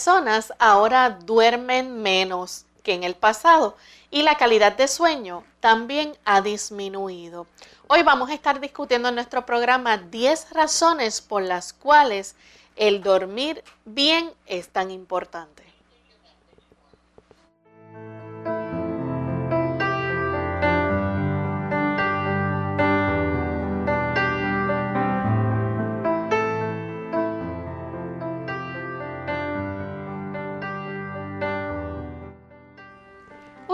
[0.00, 3.76] Personas ahora duermen menos que en el pasado
[4.10, 7.46] y la calidad de sueño también ha disminuido.
[7.86, 12.34] Hoy vamos a estar discutiendo en nuestro programa 10 razones por las cuales
[12.76, 15.69] el dormir bien es tan importante.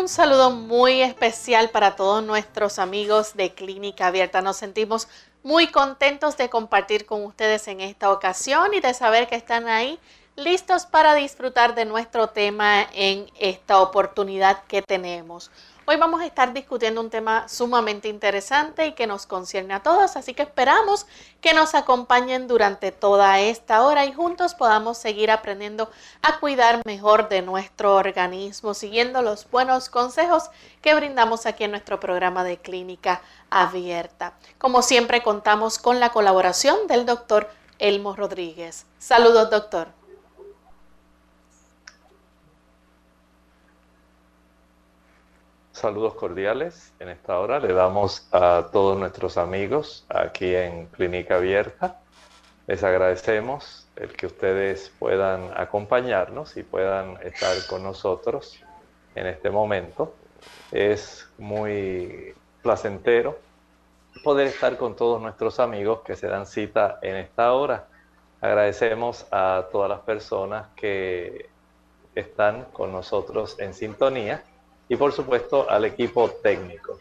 [0.07, 4.41] Un saludo muy especial para todos nuestros amigos de Clínica Abierta.
[4.41, 5.09] Nos sentimos
[5.43, 9.99] muy contentos de compartir con ustedes en esta ocasión y de saber que están ahí
[10.37, 15.51] listos para disfrutar de nuestro tema en esta oportunidad que tenemos.
[15.89, 20.17] Hoy vamos a estar discutiendo un tema sumamente interesante y que nos concierne a todos,
[20.17, 21.07] así que esperamos
[21.41, 25.89] que nos acompañen durante toda esta hora y juntos podamos seguir aprendiendo
[26.23, 30.51] a cuidar mejor de nuestro organismo, siguiendo los buenos consejos
[30.83, 34.33] que brindamos aquí en nuestro programa de clínica abierta.
[34.59, 37.49] Como siempre contamos con la colaboración del doctor
[37.79, 38.87] Elmo Rodríguez.
[38.99, 39.96] Saludos, doctor.
[45.77, 46.95] Saludos cordiales.
[47.01, 52.01] En esta hora le damos a todos nuestros amigos aquí en Clínica Abierta.
[52.67, 58.59] Les agradecemos el que ustedes puedan acompañarnos y puedan estar con nosotros
[59.15, 60.15] en este momento.
[60.73, 63.39] Es muy placentero
[64.25, 67.87] poder estar con todos nuestros amigos que se dan cita en esta hora.
[68.41, 71.51] Agradecemos a todas las personas que
[72.15, 74.43] están con nosotros en sintonía
[74.89, 76.99] y por supuesto al equipo técnico.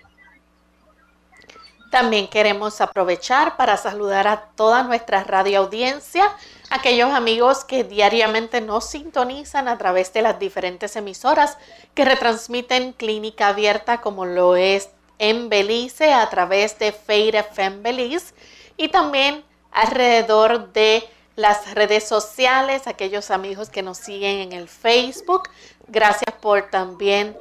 [1.92, 6.30] También queremos aprovechar para saludar a toda nuestra radio audiencia,
[6.70, 11.58] aquellos amigos que diariamente nos sintonizan a través de las diferentes emisoras
[11.94, 18.34] que retransmiten Clínica Abierta como lo es en Belice a través de Feire FM Belice
[18.76, 25.50] y también alrededor de las redes sociales, aquellos amigos que nos siguen en el Facebook.
[25.88, 27.38] Gracias por también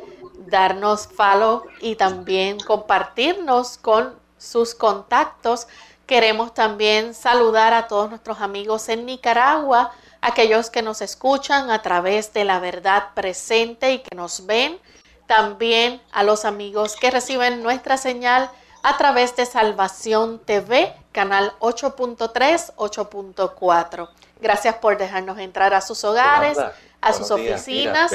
[0.47, 5.67] darnos follow y también compartirnos con sus contactos.
[6.06, 12.33] Queremos también saludar a todos nuestros amigos en Nicaragua, aquellos que nos escuchan a través
[12.33, 14.78] de la verdad presente y que nos ven.
[15.27, 18.50] También a los amigos que reciben nuestra señal
[18.83, 24.09] a través de Salvación TV, canal 8.3, 8.4.
[24.43, 26.59] Gracias por dejarnos entrar a sus hogares,
[27.04, 28.12] a sus oficinas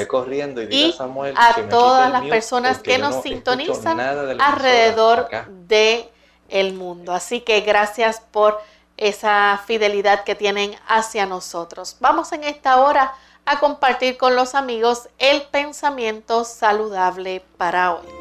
[0.70, 0.94] y,
[1.36, 4.00] a todas las personas que nos sintonizan
[4.40, 5.28] alrededor
[5.66, 6.10] de
[6.48, 7.12] el mundo.
[7.12, 8.60] Así que gracias por
[8.96, 11.96] esa fidelidad que tienen hacia nosotros.
[12.00, 13.14] Vamos en esta hora
[13.46, 18.19] a compartir con los amigos el pensamiento saludable para hoy.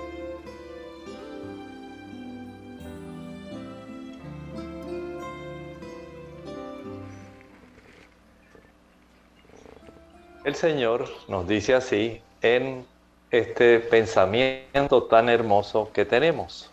[10.50, 12.84] El Señor nos dice así en
[13.30, 16.72] este pensamiento tan hermoso que tenemos.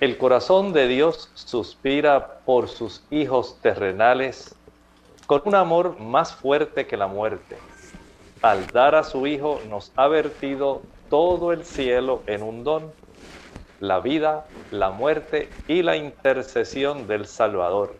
[0.00, 4.56] El corazón de Dios suspira por sus hijos terrenales
[5.28, 7.56] con un amor más fuerte que la muerte.
[8.42, 12.92] Al dar a su Hijo nos ha vertido todo el cielo en un don,
[13.78, 17.94] la vida, la muerte y la intercesión del Salvador,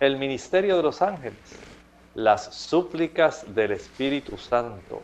[0.00, 1.61] el ministerio de los ángeles
[2.14, 5.02] las súplicas del Espíritu Santo,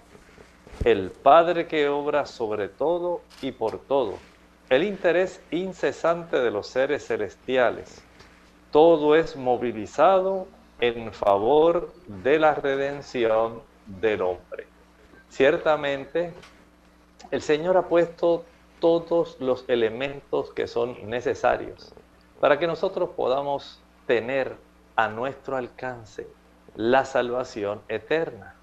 [0.85, 4.19] el Padre que obra sobre todo y por todo,
[4.69, 8.03] el interés incesante de los seres celestiales.
[8.71, 10.47] Todo es movilizado
[10.81, 14.67] en favor de la redención del hombre.
[15.31, 16.35] Ciertamente,
[17.31, 18.45] el Señor ha puesto
[18.81, 21.93] todos los elementos que son necesarios
[22.41, 24.55] para que nosotros podamos tener
[24.95, 26.27] a nuestro alcance
[26.77, 28.55] la salvación eterna.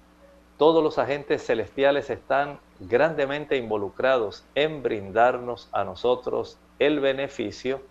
[0.58, 7.82] Todos los agentes celestiales están grandemente involucrados en brindarnos a nosotros el beneficio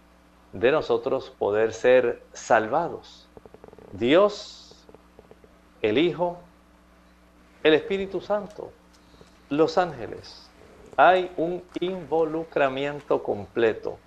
[0.52, 3.28] de nosotros poder ser salvados.
[3.92, 4.88] Dios,
[5.82, 6.40] el Hijo,
[7.64, 8.72] el Espíritu Santo,
[9.50, 10.50] los ángeles.
[10.98, 14.00] Hay un involucramiento completo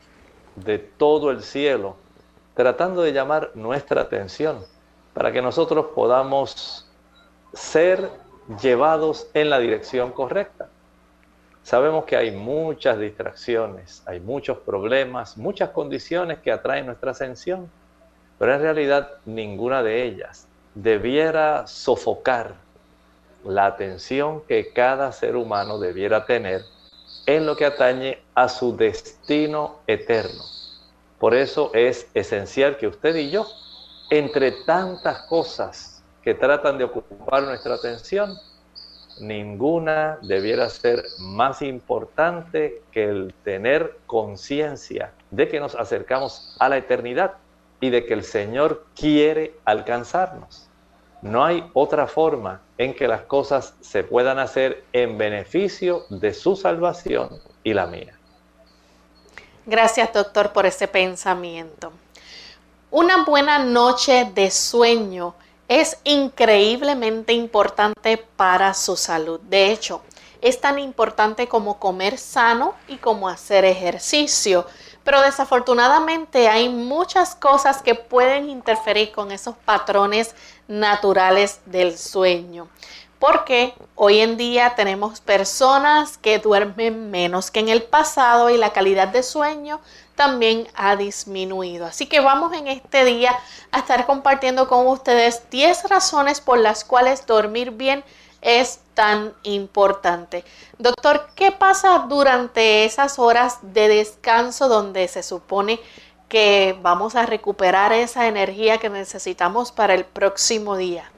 [0.57, 1.97] de todo el cielo
[2.55, 4.65] tratando de llamar nuestra atención
[5.19, 6.87] para que nosotros podamos
[7.53, 8.09] ser
[8.63, 10.69] llevados en la dirección correcta.
[11.65, 17.69] Sabemos que hay muchas distracciones, hay muchos problemas, muchas condiciones que atraen nuestra atención,
[18.39, 22.55] pero en realidad ninguna de ellas debiera sofocar
[23.45, 26.63] la atención que cada ser humano debiera tener
[27.27, 30.45] en lo que atañe a su destino eterno.
[31.19, 33.49] Por eso es esencial que usted y yo,
[34.11, 38.37] entre tantas cosas que tratan de ocupar nuestra atención,
[39.21, 46.79] ninguna debiera ser más importante que el tener conciencia de que nos acercamos a la
[46.79, 47.35] eternidad
[47.81, 50.69] y de que el Señor quiere alcanzarnos.
[51.21, 56.55] No hay otra forma en que las cosas se puedan hacer en beneficio de su
[56.55, 58.15] salvación y la mía.
[59.67, 61.93] Gracias, doctor, por ese pensamiento.
[62.91, 65.35] Una buena noche de sueño
[65.69, 69.41] es increíblemente importante para su salud.
[69.41, 70.01] De hecho,
[70.41, 74.67] es tan importante como comer sano y como hacer ejercicio.
[75.05, 80.35] Pero desafortunadamente hay muchas cosas que pueden interferir con esos patrones
[80.67, 82.69] naturales del sueño.
[83.19, 88.73] Porque hoy en día tenemos personas que duermen menos que en el pasado y la
[88.73, 89.81] calidad de sueño
[90.15, 91.87] también ha disminuido.
[91.87, 93.37] Así que vamos en este día
[93.73, 98.05] a estar compartiendo con ustedes 10 razones por las cuales dormir bien
[98.41, 100.45] es tan importante.
[100.79, 105.81] Doctor, ¿qué pasa durante esas horas de descanso donde se supone
[106.29, 111.11] que vamos a recuperar esa energía que necesitamos para el próximo día?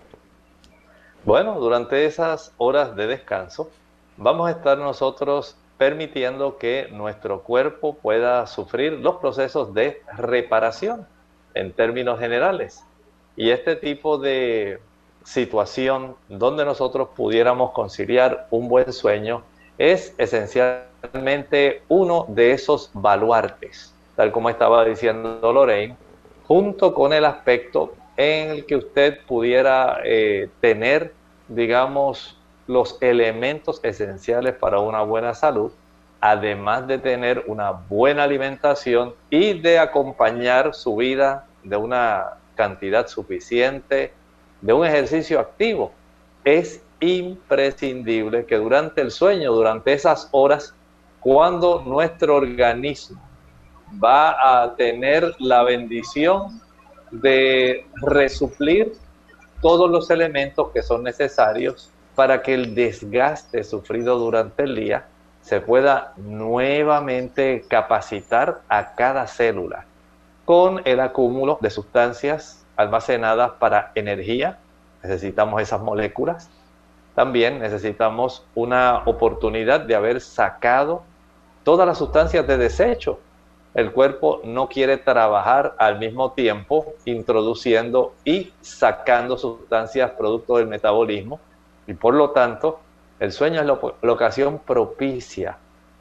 [1.24, 3.68] Bueno, durante esas horas de descanso
[4.16, 11.06] vamos a estar nosotros permitiendo que nuestro cuerpo pueda sufrir los procesos de reparación
[11.52, 12.82] en términos generales.
[13.36, 14.80] Y este tipo de
[15.22, 19.42] situación donde nosotros pudiéramos conciliar un buen sueño
[19.76, 25.96] es esencialmente uno de esos baluartes, tal como estaba diciendo Lorraine,
[26.46, 31.14] junto con el aspecto en el que usted pudiera eh, tener,
[31.48, 35.72] digamos, los elementos esenciales para una buena salud,
[36.20, 44.12] además de tener una buena alimentación y de acompañar su vida de una cantidad suficiente
[44.60, 45.90] de un ejercicio activo.
[46.44, 50.74] Es imprescindible que durante el sueño, durante esas horas,
[51.20, 53.18] cuando nuestro organismo
[53.92, 56.60] va a tener la bendición
[57.10, 58.92] de resuplir
[59.60, 65.06] todos los elementos que son necesarios para que el desgaste sufrido durante el día
[65.42, 69.84] se pueda nuevamente capacitar a cada célula
[70.44, 74.58] con el acúmulo de sustancias almacenadas para energía.
[75.02, 76.50] Necesitamos esas moléculas.
[77.14, 81.02] También necesitamos una oportunidad de haber sacado
[81.64, 83.20] todas las sustancias de desecho.
[83.74, 91.38] El cuerpo no quiere trabajar al mismo tiempo introduciendo y sacando sustancias producto del metabolismo
[91.86, 92.80] y por lo tanto,
[93.18, 95.58] el sueño es la, ocasión propicia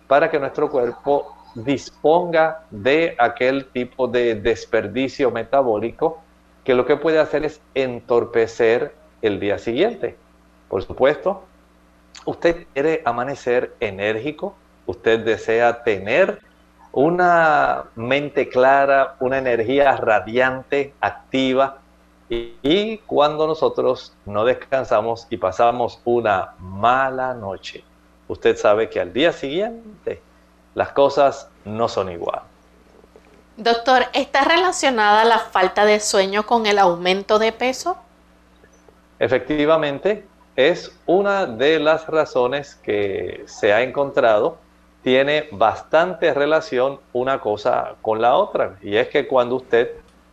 [0.07, 6.21] para que nuestro cuerpo disponga de aquel tipo de desperdicio metabólico
[6.63, 10.15] que lo que puede hacer es entorpecer el día siguiente.
[10.69, 11.43] Por supuesto,
[12.25, 16.39] usted quiere amanecer enérgico, usted desea tener
[16.91, 21.77] una mente clara, una energía radiante, activa,
[22.29, 27.83] y, cuando nosotros no descansamos y pasamos una mala noche,
[28.27, 30.21] usted sabe que al día siguiente
[30.75, 32.41] las cosas no son igual.
[33.57, 37.97] Doctor, ¿está relacionada la falta de sueño con el aumento de peso?
[39.17, 44.59] Efectivamente, es una de las razones que se ha encontrado
[45.03, 48.77] tiene bastante relación una cosa con la otra.
[48.81, 49.91] Y es que cuando usted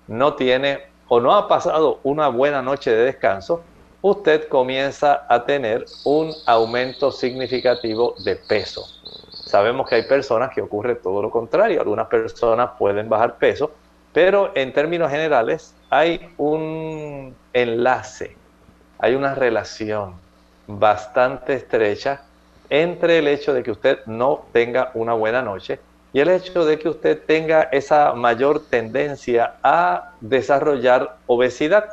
[0.09, 3.63] no tiene o no ha pasado una buena noche de descanso,
[4.03, 8.85] usted comienza a tener un aumento significativo de peso.
[9.45, 11.81] Sabemos que hay personas que ocurre todo lo contrario.
[11.81, 13.71] Algunas personas pueden bajar peso,
[14.13, 18.37] pero en términos generales hay un enlace,
[18.99, 20.15] hay una relación
[20.67, 22.23] bastante estrecha
[22.71, 25.79] entre el hecho de que usted no tenga una buena noche
[26.13, 31.85] y el hecho de que usted tenga esa mayor tendencia a desarrollar obesidad.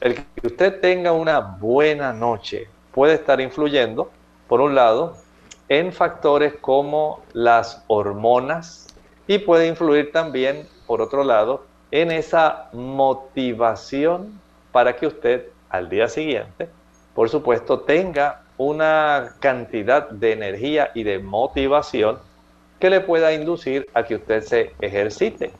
[0.00, 4.10] El que usted tenga una buena noche puede estar influyendo,
[4.48, 5.16] por un lado,
[5.68, 8.88] en factores como las hormonas
[9.26, 14.40] y puede influir también, por otro lado, en esa motivación
[14.72, 16.68] para que usted al día siguiente,
[17.14, 22.18] por supuesto, tenga una cantidad de energía y de motivación
[22.78, 25.52] que le pueda inducir a que usted se ejercite.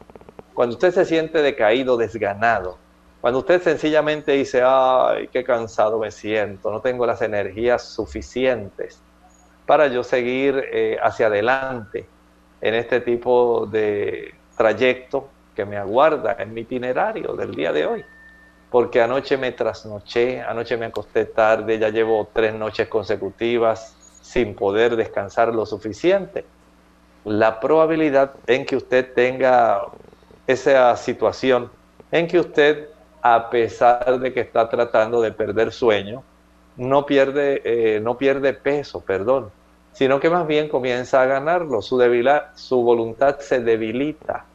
[0.55, 2.79] Cuando usted se siente decaído, desganado,
[3.21, 9.01] cuando usted sencillamente dice, ay, qué cansado me siento, no tengo las energías suficientes
[9.67, 12.07] para yo seguir eh, hacia adelante
[12.61, 18.05] en este tipo de trayecto que me aguarda en mi itinerario del día de hoy
[18.73, 24.97] porque anoche me trasnoché, anoche me acosté tarde, ya llevo tres noches consecutivas sin poder
[24.97, 26.47] descansar lo suficiente.
[27.27, 29.83] La probabilidad en que usted tenga
[30.47, 31.71] esa situación,
[32.11, 32.89] en que usted,
[33.21, 36.23] a pesar de que está tratando de perder sueño,
[36.79, 39.51] no pierde, eh, no pierde peso, perdón,
[39.93, 44.47] sino que más bien comienza a ganarlo, su, debilidad, su voluntad se debilita.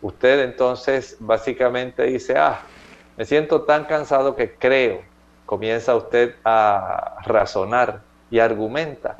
[0.00, 2.60] Usted entonces básicamente dice, ah,
[3.16, 5.02] me siento tan cansado que creo,
[5.46, 9.16] comienza usted a razonar y argumenta.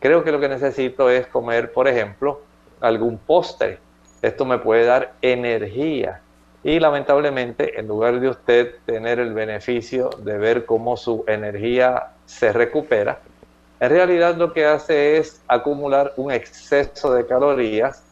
[0.00, 2.40] Creo que lo que necesito es comer, por ejemplo,
[2.80, 3.78] algún postre.
[4.22, 6.20] Esto me puede dar energía.
[6.64, 12.52] Y lamentablemente, en lugar de usted tener el beneficio de ver cómo su energía se
[12.52, 13.20] recupera,
[13.78, 18.02] en realidad lo que hace es acumular un exceso de calorías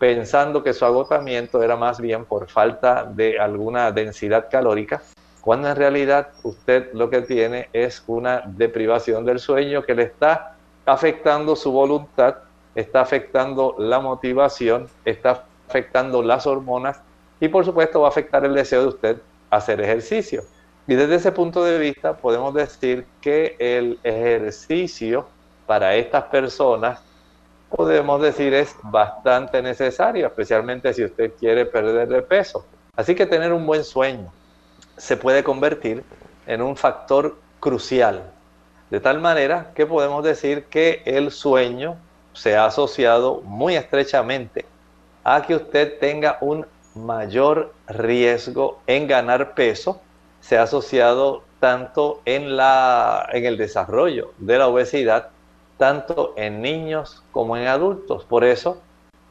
[0.00, 5.02] pensando que su agotamiento era más bien por falta de alguna densidad calórica,
[5.42, 10.56] cuando en realidad usted lo que tiene es una deprivación del sueño que le está
[10.86, 12.36] afectando su voluntad,
[12.74, 16.98] está afectando la motivación, está afectando las hormonas
[17.38, 19.16] y por supuesto va a afectar el deseo de usted
[19.50, 20.44] hacer ejercicio.
[20.86, 25.26] Y desde ese punto de vista podemos decir que el ejercicio
[25.66, 27.02] para estas personas
[27.70, 32.66] podemos decir es bastante necesario, especialmente si usted quiere perder de peso.
[32.96, 34.32] Así que tener un buen sueño
[34.96, 36.04] se puede convertir
[36.46, 38.22] en un factor crucial,
[38.90, 41.96] de tal manera que podemos decir que el sueño
[42.32, 44.66] se ha asociado muy estrechamente
[45.24, 50.00] a que usted tenga un mayor riesgo en ganar peso,
[50.40, 55.28] se ha asociado tanto en, la, en el desarrollo de la obesidad
[55.80, 58.26] tanto en niños como en adultos.
[58.26, 58.82] Por eso,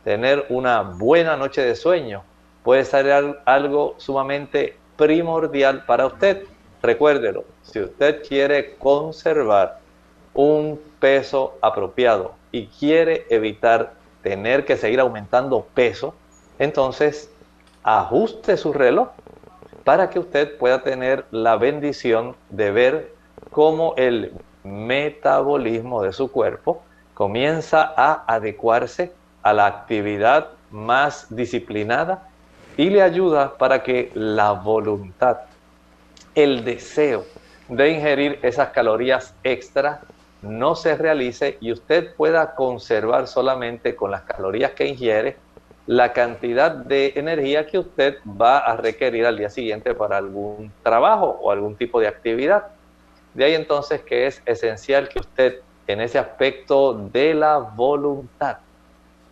[0.04, 2.24] tener una buena noche de sueño
[2.64, 6.46] puede ser algo sumamente primordial para usted.
[6.82, 9.78] Recuérdelo, si usted quiere conservar
[10.34, 16.16] un peso apropiado y quiere evitar tener que seguir aumentando peso,
[16.58, 17.32] entonces
[17.84, 19.10] ajuste su reloj
[19.84, 23.14] para que usted pueda tener la bendición de ver
[23.52, 24.34] cómo el
[24.70, 26.82] metabolismo de su cuerpo
[27.14, 29.12] comienza a adecuarse
[29.44, 32.30] a la actividad más disciplinada
[32.78, 35.38] y le ayuda para que la voluntad,
[36.36, 37.26] el deseo
[37.68, 40.02] de ingerir esas calorías extra
[40.42, 45.36] no se realice y usted pueda conservar solamente con las calorías que ingiere
[45.86, 51.40] la cantidad de energía que usted va a requerir al día siguiente para algún trabajo
[51.42, 52.68] o algún tipo de actividad.
[53.34, 58.58] De ahí entonces que es esencial que usted en ese aspecto de la voluntad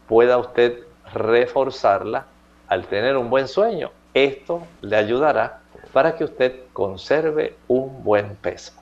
[0.08, 0.80] pueda usted
[1.14, 2.26] reforzarla
[2.68, 3.92] al tener un buen sueño.
[4.14, 5.60] Esto le ayudará
[5.94, 8.74] para que usted conserve un buen peso.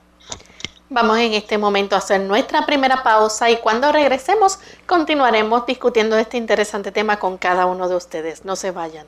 [0.88, 6.36] Vamos en este momento a hacer nuestra primera pausa y cuando regresemos continuaremos discutiendo este
[6.36, 8.44] interesante tema con cada uno de ustedes.
[8.44, 9.06] No se vayan.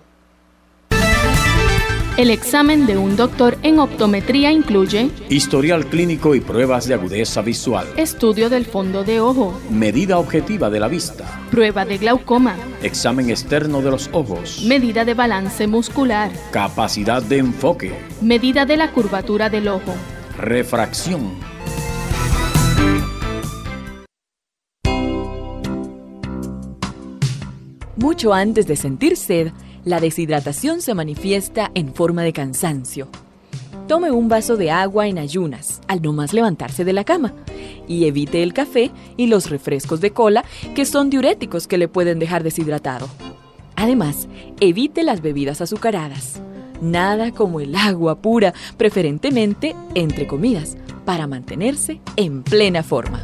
[2.18, 7.86] El examen de un doctor en optometría incluye historial clínico y pruebas de agudeza visual,
[7.96, 13.82] estudio del fondo de ojo, medida objetiva de la vista, prueba de glaucoma, examen externo
[13.82, 19.68] de los ojos, medida de balance muscular, capacidad de enfoque, medida de la curvatura del
[19.68, 19.94] ojo,
[20.36, 21.36] refracción,
[27.98, 29.50] Mucho antes de sentir sed,
[29.88, 33.08] la deshidratación se manifiesta en forma de cansancio.
[33.86, 37.32] Tome un vaso de agua en ayunas, al no más levantarse de la cama,
[37.86, 42.18] y evite el café y los refrescos de cola, que son diuréticos que le pueden
[42.18, 43.08] dejar deshidratado.
[43.76, 44.28] Además,
[44.60, 46.38] evite las bebidas azucaradas.
[46.82, 50.76] Nada como el agua pura, preferentemente entre comidas,
[51.06, 53.22] para mantenerse en plena forma.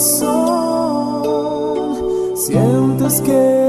[0.00, 1.26] Corazón.
[2.36, 3.59] Sientes que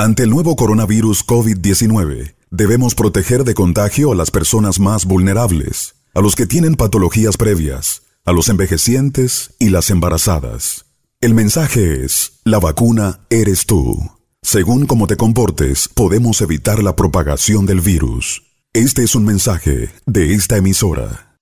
[0.00, 6.22] Ante el nuevo coronavirus COVID-19, debemos proteger de contagio a las personas más vulnerables, a
[6.22, 10.86] los que tienen patologías previas, a los envejecientes y las embarazadas.
[11.20, 13.94] El mensaje es, la vacuna eres tú.
[14.40, 18.42] Según cómo te comportes, podemos evitar la propagación del virus.
[18.72, 21.36] Este es un mensaje de esta emisora.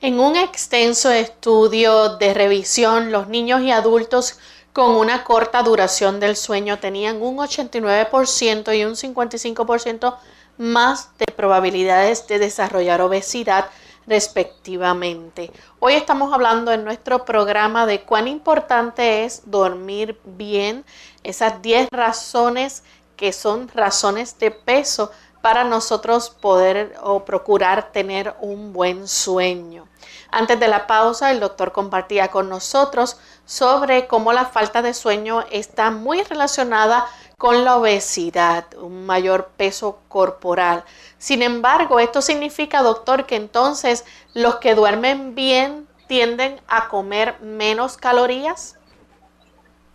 [0.00, 4.38] En un extenso estudio de revisión, los niños y adultos
[4.72, 10.16] con una corta duración del sueño tenían un 89% y un 55%
[10.56, 13.70] más de probabilidades de desarrollar obesidad
[14.06, 15.50] respectivamente.
[15.80, 20.84] Hoy estamos hablando en nuestro programa de cuán importante es dormir bien,
[21.24, 22.84] esas 10 razones
[23.16, 25.10] que son razones de peso
[25.42, 29.87] para nosotros poder o procurar tener un buen sueño.
[30.30, 35.44] Antes de la pausa, el doctor compartía con nosotros sobre cómo la falta de sueño
[35.50, 37.06] está muy relacionada
[37.38, 40.84] con la obesidad, un mayor peso corporal.
[41.16, 47.96] Sin embargo, esto significa, doctor, que entonces los que duermen bien tienden a comer menos
[47.96, 48.78] calorías.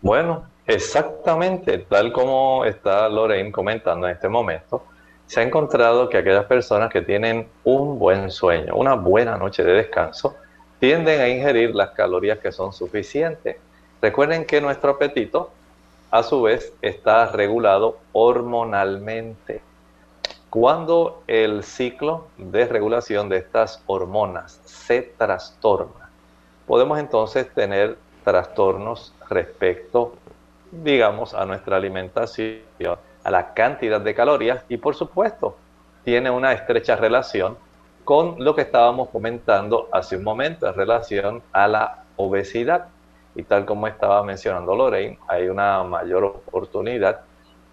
[0.01, 4.83] Bueno, exactamente, tal como está Lorraine comentando en este momento
[5.27, 9.73] se ha encontrado que aquellas personas que tienen un buen sueño, una buena noche de
[9.73, 10.35] descanso,
[10.79, 13.57] tienden a ingerir las calorías que son suficientes.
[14.01, 15.51] Recuerden que nuestro apetito,
[16.11, 19.61] a su vez, está regulado hormonalmente.
[20.49, 26.09] Cuando el ciclo de regulación de estas hormonas se trastorna,
[26.67, 30.13] podemos entonces tener trastornos respecto,
[30.71, 32.59] digamos, a nuestra alimentación
[33.23, 35.55] a la cantidad de calorías y por supuesto
[36.03, 37.57] tiene una estrecha relación
[38.03, 42.87] con lo que estábamos comentando hace un momento en relación a la obesidad.
[43.35, 47.21] Y tal como estaba mencionando Lorraine, hay una mayor oportunidad,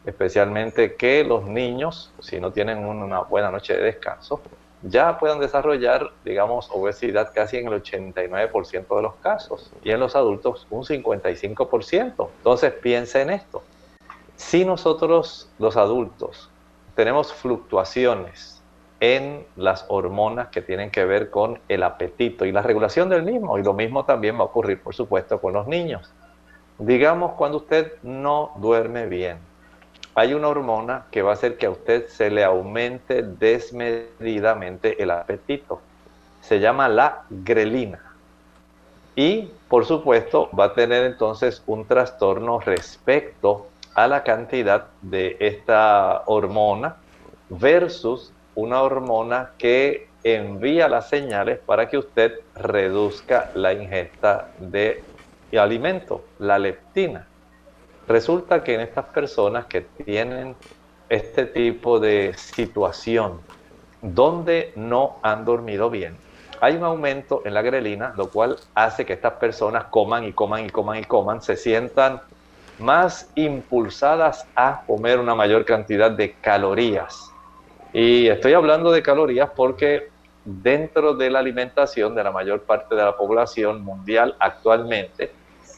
[0.07, 4.41] especialmente que los niños, si no tienen una buena noche de descanso,
[4.83, 10.17] ya puedan desarrollar, digamos, obesidad casi en el 89% de los casos y en los
[10.17, 12.29] adultos un 55%.
[12.39, 13.63] Entonces piensa en esto.
[14.41, 16.49] Si nosotros los adultos
[16.95, 18.63] tenemos fluctuaciones
[18.99, 23.59] en las hormonas que tienen que ver con el apetito y la regulación del mismo,
[23.59, 26.11] y lo mismo también va a ocurrir, por supuesto, con los niños.
[26.79, 29.39] Digamos cuando usted no duerme bien,
[30.15, 35.11] hay una hormona que va a hacer que a usted se le aumente desmedidamente el
[35.11, 35.83] apetito.
[36.41, 38.01] Se llama la grelina.
[39.15, 43.67] Y, por supuesto, va a tener entonces un trastorno respecto
[44.01, 46.97] a la cantidad de esta hormona
[47.51, 55.05] versus una hormona que envía las señales para que usted reduzca la ingesta de
[55.53, 57.27] alimento, la leptina.
[58.09, 60.57] Resulta que en estas personas que tienen
[61.11, 63.41] este tipo de situación
[64.01, 66.17] donde no han dormido bien,
[66.63, 70.65] hay un aumento en la grelina, lo cual hace que estas personas coman y coman
[70.65, 72.23] y coman y coman, se sientan
[72.81, 77.31] más impulsadas a comer una mayor cantidad de calorías.
[77.93, 80.09] Y estoy hablando de calorías porque
[80.45, 85.33] dentro de la alimentación de la mayor parte de la población mundial actualmente,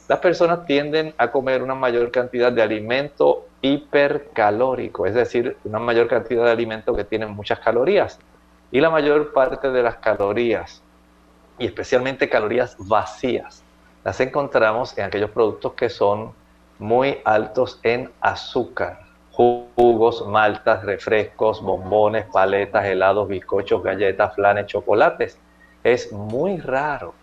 [0.09, 6.09] las personas tienden a comer una mayor cantidad de alimento hipercalórico, es decir, una mayor
[6.09, 8.19] cantidad de alimento que tienen muchas calorías.
[8.71, 10.83] Y la mayor parte de las calorías,
[11.59, 13.63] y especialmente calorías vacías,
[14.05, 16.33] las encontramos en aquellos productos que son
[16.83, 18.99] muy altos en azúcar.
[19.31, 25.39] Jugos, maltas, refrescos, bombones, paletas, helados, bizcochos, galletas, flanes, chocolates.
[25.85, 27.15] Es muy raro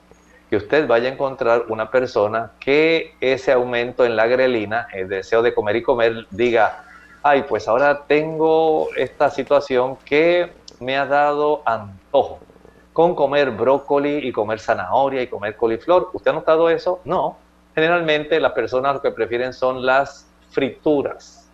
[0.50, 5.44] que usted vaya a encontrar una persona que ese aumento en la grelina, el deseo
[5.44, 6.86] de comer y comer, diga,
[7.22, 12.40] ay, pues ahora tengo esta situación que me ha dado antojo
[12.94, 16.10] con comer brócoli y comer zanahoria y comer coliflor.
[16.14, 17.02] ¿Usted ha notado eso?
[17.06, 17.49] No.
[17.80, 21.50] Generalmente las personas lo que prefieren son las frituras,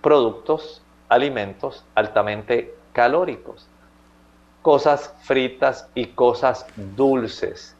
[0.00, 3.68] productos, alimentos altamente calóricos
[4.62, 6.64] cosas fritas y cosas
[6.96, 7.76] dulces.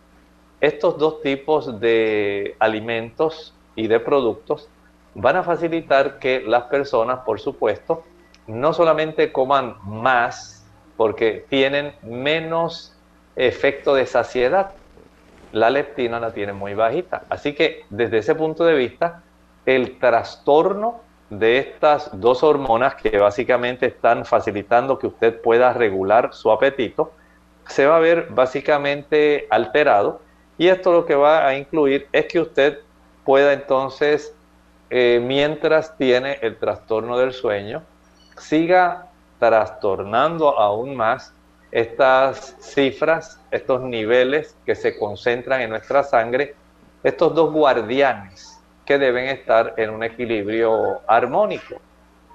[0.60, 4.68] Estos dos tipos de alimentos y de productos
[5.14, 8.02] van a facilitar que las personas, por supuesto,
[8.46, 10.66] no solamente coman más,
[10.98, 12.94] porque tienen menos
[13.34, 14.72] efecto de saciedad.
[15.54, 17.22] La leptina la tiene muy bajita.
[17.28, 19.22] Así que desde ese punto de vista,
[19.64, 26.50] el trastorno de estas dos hormonas que básicamente están facilitando que usted pueda regular su
[26.50, 27.12] apetito,
[27.68, 30.20] se va a ver básicamente alterado
[30.58, 32.80] y esto lo que va a incluir es que usted
[33.24, 34.34] pueda entonces,
[34.90, 37.84] eh, mientras tiene el trastorno del sueño,
[38.36, 39.06] siga
[39.38, 41.32] trastornando aún más
[41.74, 46.54] estas cifras, estos niveles que se concentran en nuestra sangre,
[47.02, 51.80] estos dos guardianes que deben estar en un equilibrio armónico.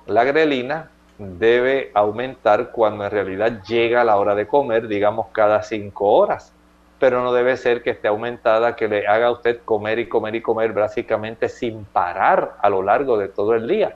[0.08, 6.08] La grelina debe aumentar cuando en realidad llega la hora de comer, digamos cada cinco
[6.12, 6.52] horas,
[7.00, 10.36] pero no debe ser que esté aumentada, que le haga a usted comer y comer
[10.36, 13.96] y comer básicamente sin parar a lo largo de todo el día.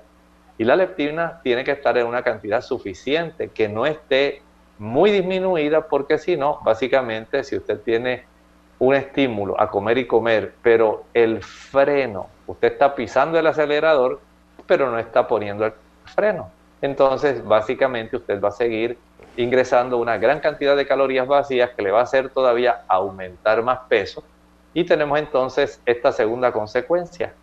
[0.58, 4.42] Y la leptina tiene que estar en una cantidad suficiente, que no esté
[4.78, 8.26] muy disminuida, porque si no, básicamente si usted tiene
[8.80, 14.20] un estímulo a comer y comer, pero el freno Usted está pisando el acelerador,
[14.68, 15.74] pero no está poniendo el
[16.06, 16.52] freno.
[16.82, 18.98] Entonces, básicamente usted va a seguir
[19.38, 23.80] ingresando una gran cantidad de calorías vacías que le va a hacer todavía aumentar más
[23.88, 24.24] peso.
[24.74, 27.34] Y tenemos entonces esta segunda consecuencia.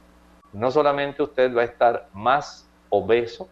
[0.52, 3.48] No solamente usted va a estar más obeso,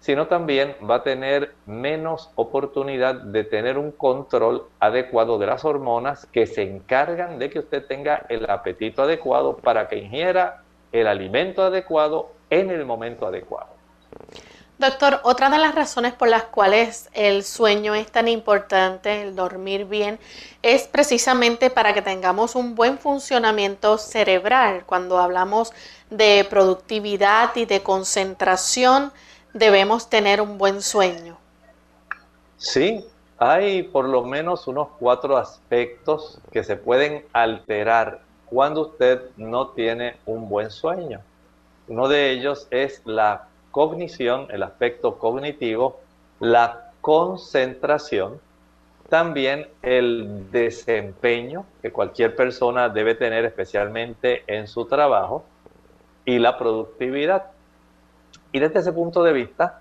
[0.00, 6.26] sino también va a tener menos oportunidad de tener un control adecuado de las hormonas
[6.32, 11.62] que se encargan de que usted tenga el apetito adecuado para que ingiera el alimento
[11.62, 13.68] adecuado en el momento adecuado.
[14.78, 19.84] Doctor, otra de las razones por las cuales el sueño es tan importante, el dormir
[19.84, 20.18] bien,
[20.62, 24.84] es precisamente para que tengamos un buen funcionamiento cerebral.
[24.86, 25.74] Cuando hablamos
[26.08, 29.12] de productividad y de concentración,
[29.52, 31.36] debemos tener un buen sueño.
[32.56, 33.04] Sí,
[33.38, 40.16] hay por lo menos unos cuatro aspectos que se pueden alterar cuando usted no tiene
[40.26, 41.20] un buen sueño.
[41.88, 46.00] Uno de ellos es la cognición, el aspecto cognitivo,
[46.38, 48.40] la concentración,
[49.08, 55.44] también el desempeño que cualquier persona debe tener especialmente en su trabajo
[56.24, 57.46] y la productividad.
[58.52, 59.80] Y desde ese punto de vista,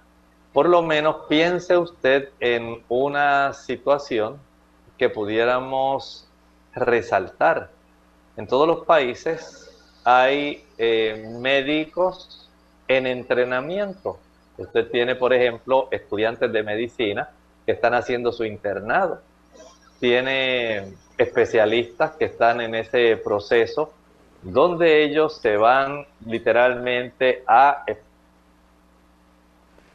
[0.53, 4.37] por lo menos piense usted en una situación
[4.97, 6.27] que pudiéramos
[6.73, 7.69] resaltar
[8.39, 9.69] en todos los países
[10.05, 12.49] hay eh, médicos
[12.87, 14.17] en entrenamiento.
[14.57, 17.31] Usted tiene, por ejemplo, estudiantes de medicina
[17.65, 19.19] que están haciendo su internado.
[19.99, 23.91] Tiene especialistas que están en ese proceso
[24.41, 27.83] donde ellos se van literalmente a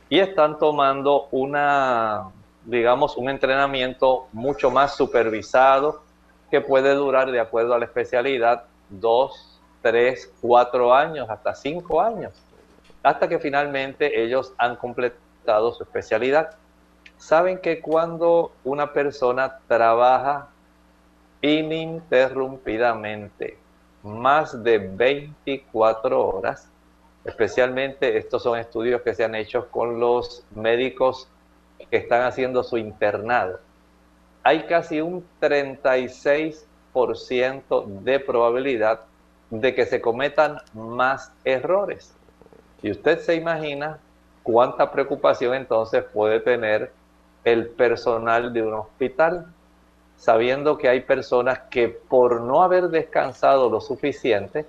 [0.08, 2.32] y están tomando una
[2.64, 6.02] digamos un entrenamiento mucho más supervisado
[6.50, 12.32] que puede durar, de acuerdo a la especialidad, dos, tres, cuatro años, hasta cinco años,
[13.02, 16.56] hasta que finalmente ellos han completado su especialidad.
[17.16, 20.48] Saben que cuando una persona trabaja
[21.42, 23.58] ininterrumpidamente
[24.02, 26.68] más de 24 horas,
[27.24, 31.28] especialmente estos son estudios que se han hecho con los médicos
[31.90, 33.58] que están haciendo su internado
[34.44, 39.00] hay casi un 36% de probabilidad
[39.50, 42.14] de que se cometan más errores.
[42.82, 43.98] Y usted se imagina
[44.42, 46.92] cuánta preocupación entonces puede tener
[47.42, 49.46] el personal de un hospital,
[50.18, 54.66] sabiendo que hay personas que por no haber descansado lo suficiente,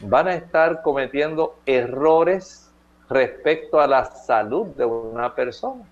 [0.00, 2.70] van a estar cometiendo errores
[3.08, 5.84] respecto a la salud de una persona.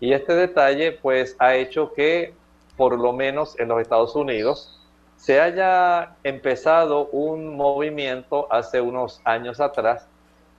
[0.00, 2.34] Y este detalle pues ha hecho que
[2.76, 4.80] por lo menos en los Estados Unidos
[5.16, 10.06] se haya empezado un movimiento hace unos años atrás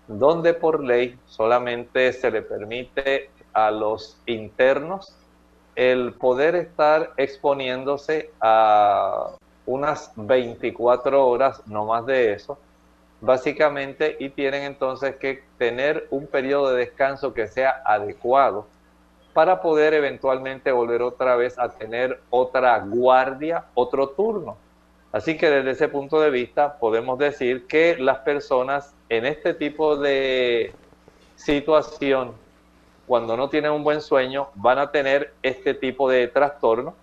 [0.10, 5.16] donde por ley solamente se le permite a los internos
[5.76, 9.38] el poder estar exponiéndose a
[9.70, 12.58] unas 24 horas, no más de eso,
[13.22, 18.66] básicamente, y tienen entonces que tener un periodo de descanso que sea adecuado
[19.32, 24.58] para poder eventualmente volver otra vez a tener otra guardia, otro turno.
[25.12, 29.98] Así que desde ese punto de vista podemos decir que las personas en este tipo
[29.98, 30.74] de
[31.36, 32.32] situación,
[33.06, 36.96] cuando no tienen un buen sueño, van a tener este tipo de trastorno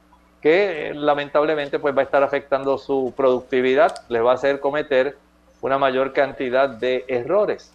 [0.47, 5.19] que lamentablemente pues va a estar afectando su productividad, les va a hacer cometer
[5.61, 7.73] una mayor cantidad de errores.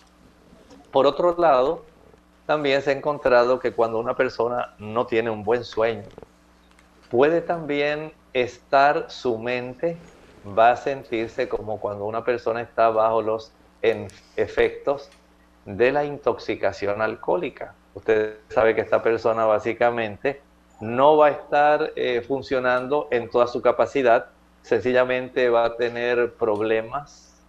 [0.90, 1.84] Por otro lado,
[2.46, 6.04] también se ha encontrado que cuando una persona no tiene un buen sueño,
[7.10, 9.98] puede también estar su mente,
[10.58, 13.52] va a sentirse como cuando una persona está bajo los
[14.38, 15.10] efectos
[15.66, 17.76] de la intoxicación alcohólica.
[17.96, 20.40] Usted sabe que esta persona básicamente
[20.82, 24.28] no va a estar eh, funcionando en toda su capacidad,
[24.63, 27.41] sencillamente va a tener problemas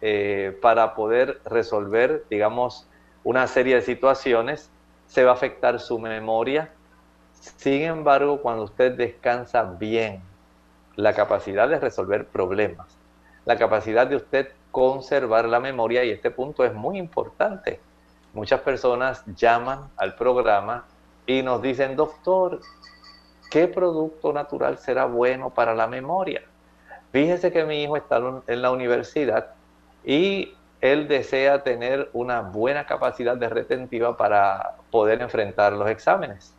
[0.00, 2.88] eh, para poder resolver, digamos,
[3.22, 4.70] una serie de situaciones,
[5.06, 6.72] se va a afectar su memoria.
[7.32, 10.22] Sin embargo, cuando usted descansa bien,
[10.96, 12.98] la capacidad de resolver problemas,
[13.44, 17.80] la capacidad de usted conservar la memoria, y este punto es muy importante.
[18.34, 20.84] Muchas personas llaman al programa
[21.26, 22.60] y nos dicen, doctor,
[23.50, 26.42] ¿qué producto natural será bueno para la memoria?
[27.12, 29.48] Fíjese que mi hijo está en la universidad
[30.04, 36.54] y él desea tener una buena capacidad de retentiva para poder enfrentar los exámenes.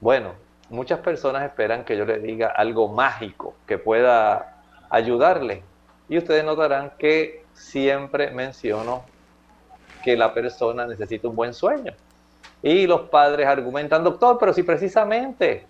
[0.00, 0.32] Bueno,
[0.70, 5.62] muchas personas esperan que yo le diga algo mágico que pueda ayudarle.
[6.08, 9.04] Y ustedes notarán que siempre menciono
[10.02, 11.92] que la persona necesita un buen sueño.
[12.62, 15.66] Y los padres argumentan, doctor, pero si precisamente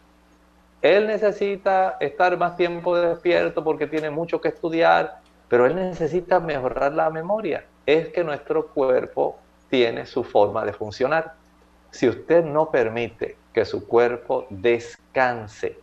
[0.83, 6.93] él necesita estar más tiempo despierto porque tiene mucho que estudiar, pero él necesita mejorar
[6.93, 9.39] la memoria es que nuestro cuerpo
[9.69, 11.35] tiene su forma de funcionar.
[11.91, 15.79] Si usted no permite que su cuerpo descanse,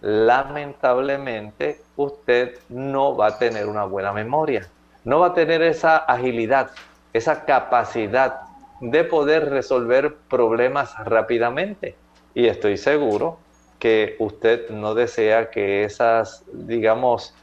[0.00, 4.68] lamentablemente usted no va a tener una buena memoria,
[5.04, 6.70] no va a tener esa agilidad,
[7.12, 8.40] esa capacidad
[8.80, 11.96] de poder resolver problemas rápidamente.
[12.34, 13.38] Y estoy seguro
[13.82, 17.34] que usted no desea que esas, digamos,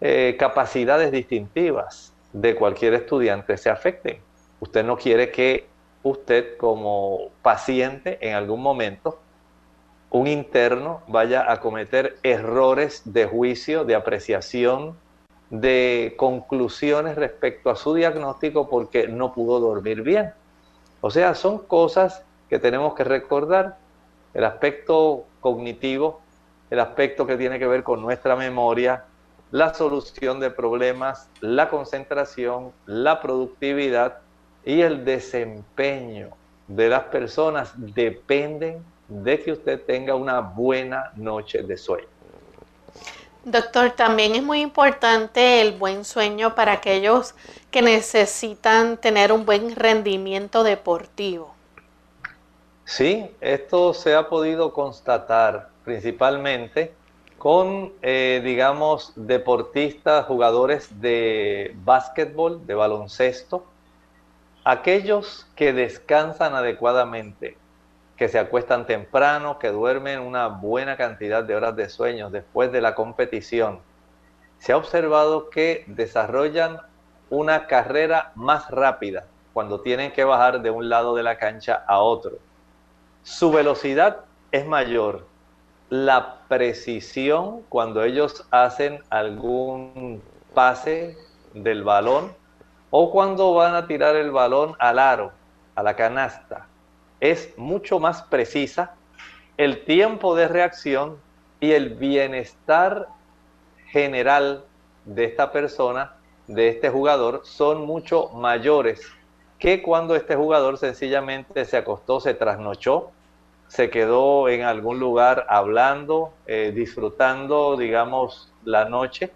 [0.00, 4.20] eh, capacidades distintivas de cualquier estudiante se afecte.
[4.60, 5.66] Usted no quiere que
[6.04, 9.18] usted como paciente en algún momento,
[10.10, 14.96] un interno, vaya a cometer errores de juicio, de apreciación,
[15.50, 20.30] de conclusiones respecto a su diagnóstico porque no pudo dormir bien.
[21.00, 23.78] O sea, son cosas que tenemos que recordar.
[24.32, 26.20] El aspecto cognitivo,
[26.70, 29.04] el aspecto que tiene que ver con nuestra memoria,
[29.50, 34.18] la solución de problemas, la concentración, la productividad
[34.64, 36.28] y el desempeño
[36.66, 42.06] de las personas dependen de que usted tenga una buena noche de sueño.
[43.44, 47.34] Doctor, también es muy importante el buen sueño para aquellos
[47.70, 51.54] que necesitan tener un buen rendimiento deportivo.
[52.88, 56.94] Sí, esto se ha podido constatar principalmente
[57.36, 63.66] con, eh, digamos, deportistas, jugadores de básquetbol, de baloncesto,
[64.64, 67.58] aquellos que descansan adecuadamente,
[68.16, 72.80] que se acuestan temprano, que duermen una buena cantidad de horas de sueño después de
[72.80, 73.80] la competición,
[74.60, 76.80] se ha observado que desarrollan
[77.28, 81.98] una carrera más rápida cuando tienen que bajar de un lado de la cancha a
[81.98, 82.47] otro.
[83.28, 85.26] Su velocidad es mayor,
[85.90, 90.22] la precisión cuando ellos hacen algún
[90.54, 91.14] pase
[91.52, 92.32] del balón
[92.88, 95.32] o cuando van a tirar el balón al aro,
[95.74, 96.66] a la canasta.
[97.20, 98.94] Es mucho más precisa.
[99.58, 101.18] El tiempo de reacción
[101.60, 103.08] y el bienestar
[103.88, 104.64] general
[105.04, 106.14] de esta persona,
[106.46, 109.02] de este jugador, son mucho mayores
[109.58, 113.12] que cuando este jugador sencillamente se acostó, se trasnochó,
[113.68, 119.30] se quedó en algún lugar hablando, eh, disfrutando, digamos, la noche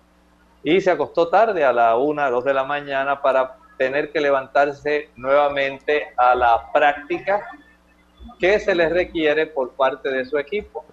[0.64, 5.10] y se acostó tarde a la una, dos de la mañana para tener que levantarse
[5.16, 7.46] nuevamente a la práctica
[8.38, 10.84] que se les requiere por parte de su equipo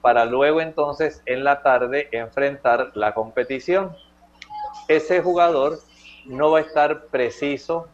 [0.00, 3.94] para luego entonces en la tarde enfrentar la competición.
[4.86, 5.80] Ese jugador
[6.24, 7.88] no va a estar preciso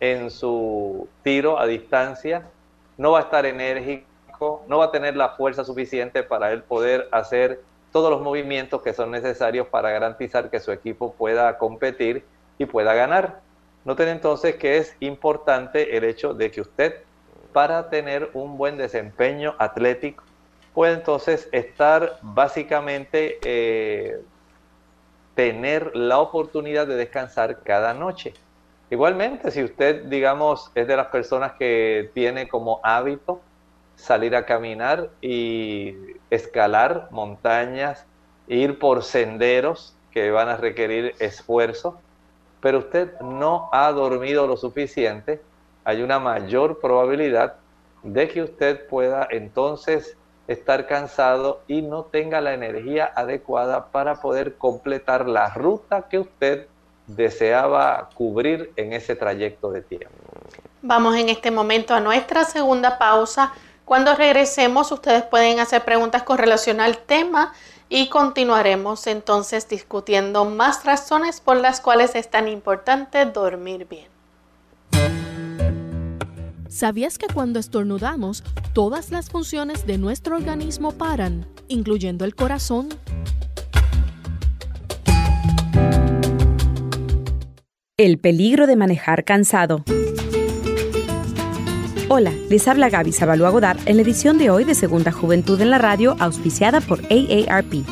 [0.00, 2.48] en su tiro a distancia,
[2.96, 7.08] no va a estar enérgico, no va a tener la fuerza suficiente para él poder
[7.12, 12.24] hacer todos los movimientos que son necesarios para garantizar que su equipo pueda competir
[12.58, 13.40] y pueda ganar.
[13.84, 17.02] Noten entonces que es importante el hecho de que usted,
[17.52, 20.24] para tener un buen desempeño atlético,
[20.74, 24.20] puede entonces estar básicamente, eh,
[25.34, 28.34] tener la oportunidad de descansar cada noche.
[28.88, 33.40] Igualmente, si usted, digamos, es de las personas que tiene como hábito
[33.96, 35.96] salir a caminar y
[36.30, 38.06] escalar montañas,
[38.46, 41.98] ir por senderos que van a requerir esfuerzo,
[42.60, 45.40] pero usted no ha dormido lo suficiente,
[45.84, 47.56] hay una mayor probabilidad
[48.02, 54.56] de que usted pueda entonces estar cansado y no tenga la energía adecuada para poder
[54.56, 56.68] completar la ruta que usted
[57.06, 60.08] deseaba cubrir en ese trayecto de tiempo.
[60.82, 63.52] Vamos en este momento a nuestra segunda pausa.
[63.84, 67.52] Cuando regresemos, ustedes pueden hacer preguntas con relación al tema
[67.88, 74.06] y continuaremos entonces discutiendo más razones por las cuales es tan importante dormir bien.
[76.68, 78.42] ¿Sabías que cuando estornudamos,
[78.74, 82.88] todas las funciones de nuestro organismo paran, incluyendo el corazón?
[87.98, 89.82] El peligro de manejar cansado.
[92.10, 95.70] Hola, les habla Gaby Zabalúa Godard en la edición de hoy de Segunda Juventud en
[95.70, 97.86] la Radio, auspiciada por AARP.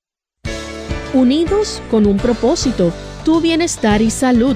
[1.15, 4.55] Unidos con un propósito, tu bienestar y salud.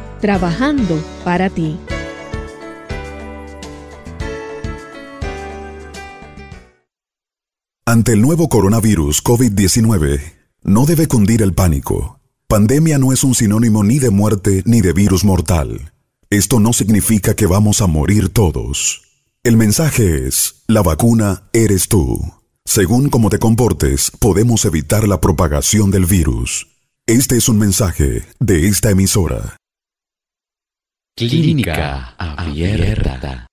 [0.21, 1.77] trabajando para ti.
[7.85, 10.21] Ante el nuevo coronavirus COVID-19,
[10.63, 12.21] no debe cundir el pánico.
[12.47, 15.91] Pandemia no es un sinónimo ni de muerte ni de virus mortal.
[16.29, 19.01] Esto no significa que vamos a morir todos.
[19.43, 22.21] El mensaje es, la vacuna eres tú.
[22.63, 26.67] Según cómo te comportes, podemos evitar la propagación del virus.
[27.07, 29.57] Este es un mensaje de esta emisora.
[31.15, 33.45] Clínica Abierta.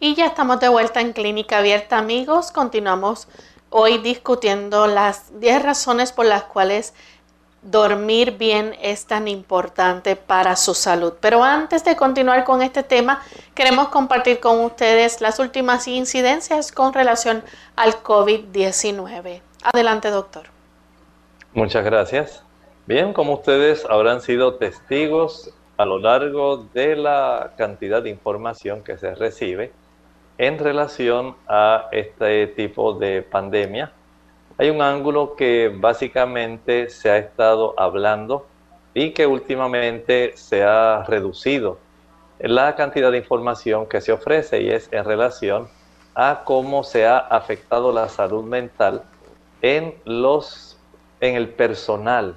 [0.00, 2.50] Y ya estamos de vuelta en Clínica Abierta, amigos.
[2.50, 3.28] Continuamos
[3.70, 6.94] hoy discutiendo las 10 razones por las cuales
[7.62, 11.12] dormir bien es tan importante para su salud.
[11.20, 13.22] Pero antes de continuar con este tema,
[13.54, 17.44] queremos compartir con ustedes las últimas incidencias con relación
[17.76, 19.40] al COVID-19.
[19.62, 20.46] Adelante, doctor.
[21.52, 22.42] Muchas gracias.
[22.86, 25.52] Bien, como ustedes habrán sido testigos
[25.82, 29.72] a lo largo de la cantidad de información que se recibe
[30.38, 33.90] en relación a este tipo de pandemia,
[34.58, 38.46] hay un ángulo que básicamente se ha estado hablando
[38.94, 41.78] y que últimamente se ha reducido
[42.38, 45.68] la cantidad de información que se ofrece y es en relación
[46.14, 49.02] a cómo se ha afectado la salud mental
[49.62, 50.78] en los
[51.20, 52.36] en el personal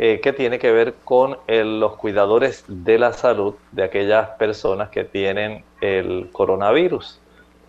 [0.00, 5.02] eh, que tiene que ver con los cuidadores de la salud de aquellas personas que
[5.02, 7.20] tienen el coronavirus.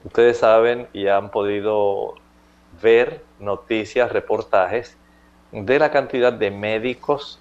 [0.04, 2.14] Ustedes saben y han podido
[2.84, 4.96] ver noticias, reportajes
[5.52, 7.40] de la cantidad de médicos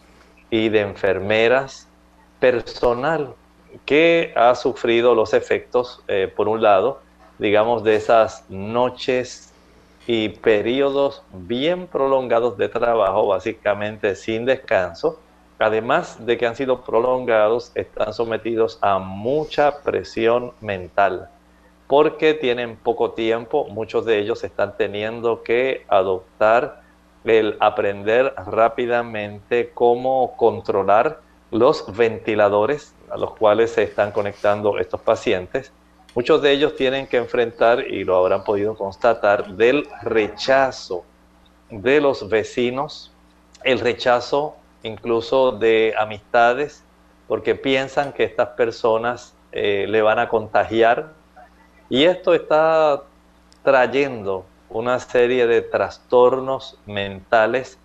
[0.48, 1.86] y de enfermeras,
[2.40, 3.34] personal
[3.84, 7.02] que ha sufrido los efectos, eh, por un lado,
[7.38, 9.47] digamos, de esas noches
[10.08, 15.20] y periodos bien prolongados de trabajo, básicamente sin descanso,
[15.60, 21.28] además de que han sido prolongados, están sometidos a mucha presión mental
[21.88, 26.82] porque tienen poco tiempo, muchos de ellos están teniendo que adoptar
[27.24, 35.72] el aprender rápidamente cómo controlar los ventiladores a los cuales se están conectando estos pacientes.
[36.18, 41.04] Muchos de ellos tienen que enfrentar, y lo habrán podido constatar, del rechazo
[41.70, 43.12] de los vecinos,
[43.62, 46.82] el rechazo incluso de amistades,
[47.28, 51.12] porque piensan que estas personas eh, le van a contagiar
[51.88, 53.04] y esto está
[53.62, 57.78] trayendo una serie de trastornos mentales.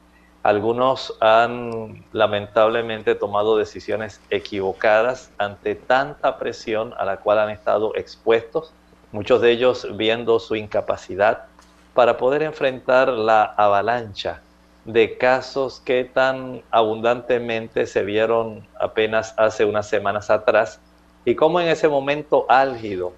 [0.44, 8.74] Algunos han lamentablemente tomado decisiones equivocadas ante tanta presión a la cual han estado expuestos,
[9.14, 11.46] muchos de ellos viendo su incapacidad
[11.94, 14.42] para poder enfrentar la avalancha
[14.84, 20.82] de casos que tan abundantemente se vieron apenas hace unas semanas atrás
[21.24, 23.14] y cómo en ese momento álgido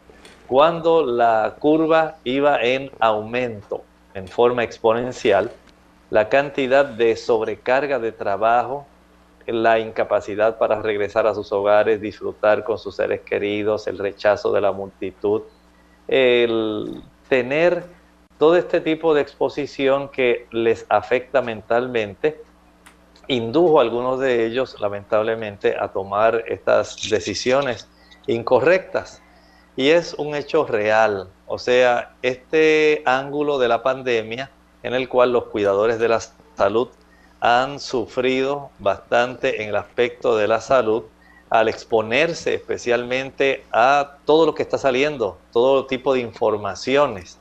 [0.45, 3.81] cuando la curva iba en aumento
[4.13, 5.51] en forma exponencial,
[6.09, 8.85] la cantidad de sobrecarga de trabajo,
[9.47, 14.61] la incapacidad para regresar a sus hogares, disfrutar con sus seres queridos, el rechazo de
[14.61, 15.43] la multitud,
[16.07, 17.85] el tener
[18.37, 22.41] todo este tipo de exposición que les afecta mentalmente,
[23.27, 27.87] indujo a algunos de ellos, lamentablemente, a tomar estas decisiones
[28.27, 29.21] incorrectas.
[29.75, 34.49] Y es un hecho real, o sea, este ángulo de la pandemia
[34.85, 36.19] en el cual los cuidadores de la
[36.55, 36.89] salud
[37.39, 41.05] han sufrido bastante en el aspecto de la salud
[41.49, 47.39] al exponerse especialmente a todo lo que está saliendo, todo tipo de informaciones,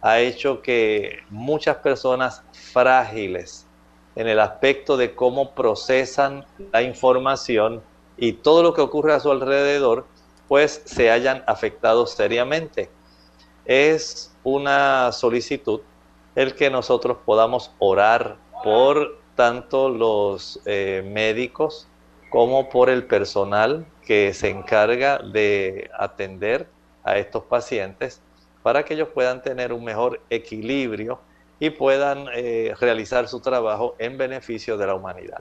[0.00, 2.42] ha hecho que muchas personas
[2.72, 3.66] frágiles
[4.14, 7.82] en el aspecto de cómo procesan la información
[8.16, 10.06] y todo lo que ocurre a su alrededor,
[10.48, 12.88] pues se hayan afectado seriamente.
[13.66, 15.82] Es una solicitud
[16.36, 21.88] el que nosotros podamos orar por tanto los eh, médicos
[22.30, 26.68] como por el personal que se encarga de atender
[27.02, 28.20] a estos pacientes
[28.62, 31.18] para que ellos puedan tener un mejor equilibrio
[31.58, 35.40] y puedan eh, realizar su trabajo en beneficio de la humanidad.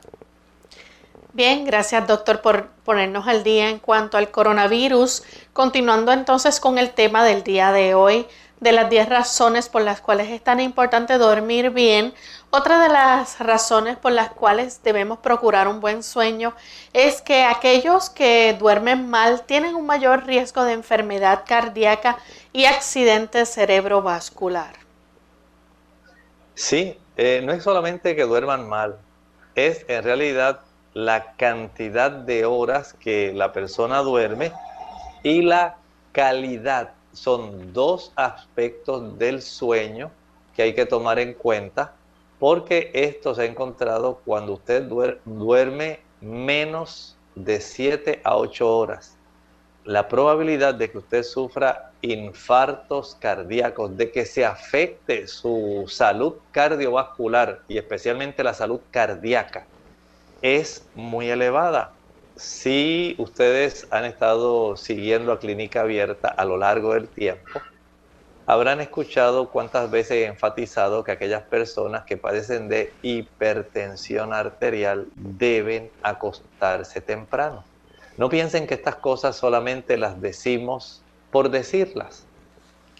[1.33, 5.23] Bien, gracias doctor por ponernos al día en cuanto al coronavirus.
[5.51, 8.25] Continuando entonces con el tema del día de hoy,
[8.65, 12.15] de las 10 razones por las cuales es tan importante dormir bien.
[12.49, 16.55] Otra de las razones por las cuales debemos procurar un buen sueño
[16.91, 22.17] es que aquellos que duermen mal tienen un mayor riesgo de enfermedad cardíaca
[22.53, 24.73] y accidente cerebrovascular.
[26.55, 28.97] Sí, eh, no es solamente que duerman mal,
[29.53, 30.61] es en realidad
[30.95, 34.51] la cantidad de horas que la persona duerme
[35.21, 35.75] y la
[36.13, 36.94] calidad.
[37.15, 40.11] Son dos aspectos del sueño
[40.55, 41.93] que hay que tomar en cuenta
[42.39, 44.83] porque esto se ha encontrado cuando usted
[45.25, 49.17] duerme menos de 7 a 8 horas.
[49.85, 57.61] La probabilidad de que usted sufra infartos cardíacos, de que se afecte su salud cardiovascular
[57.67, 59.65] y especialmente la salud cardíaca,
[60.41, 61.93] es muy elevada.
[62.35, 67.61] Si ustedes han estado siguiendo a Clínica Abierta a lo largo del tiempo,
[68.45, 75.89] habrán escuchado cuántas veces he enfatizado que aquellas personas que padecen de hipertensión arterial deben
[76.03, 77.63] acostarse temprano.
[78.17, 82.25] No piensen que estas cosas solamente las decimos por decirlas.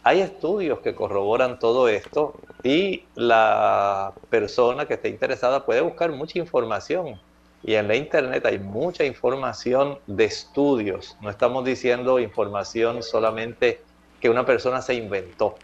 [0.04, 6.40] Hay estudios que corroboran todo esto y la persona que esté interesada puede buscar mucha
[6.40, 7.20] información.
[7.68, 11.18] Y en la internet hay mucha información de estudios.
[11.20, 13.82] No estamos diciendo información solamente
[14.22, 15.56] que una persona se inventó.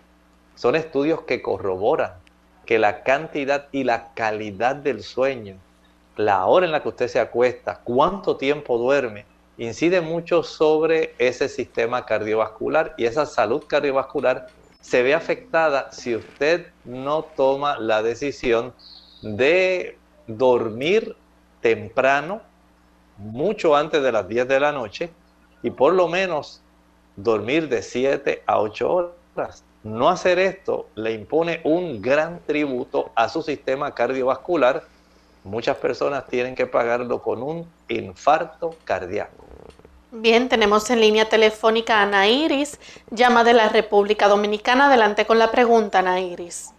[0.56, 2.14] Son estudios que corroboran
[2.66, 5.58] que la cantidad y la calidad del sueño,
[6.16, 9.26] la hora en la que usted se acuesta, cuánto tiempo duerme,
[9.60, 14.47] incide mucho sobre ese sistema cardiovascular y esa salud cardiovascular
[14.80, 18.74] se ve afectada si usted no toma la decisión
[19.22, 21.16] de dormir
[21.62, 22.41] temprano,
[23.18, 25.12] mucho antes de las 10 de la noche,
[25.64, 26.62] y por lo menos
[27.16, 29.64] dormir de 7 a 8 horas.
[29.84, 34.84] No hacer esto le impone un gran tributo a su sistema cardiovascular.
[35.43, 39.45] Muchas personas tienen que pagarlo con un infarto cardíaco.
[40.12, 44.88] Bien, tenemos en línea telefónica a Ana Iris, llama de la República Dominicana.
[44.88, 46.74] Adelante con la pregunta, Ana Iris.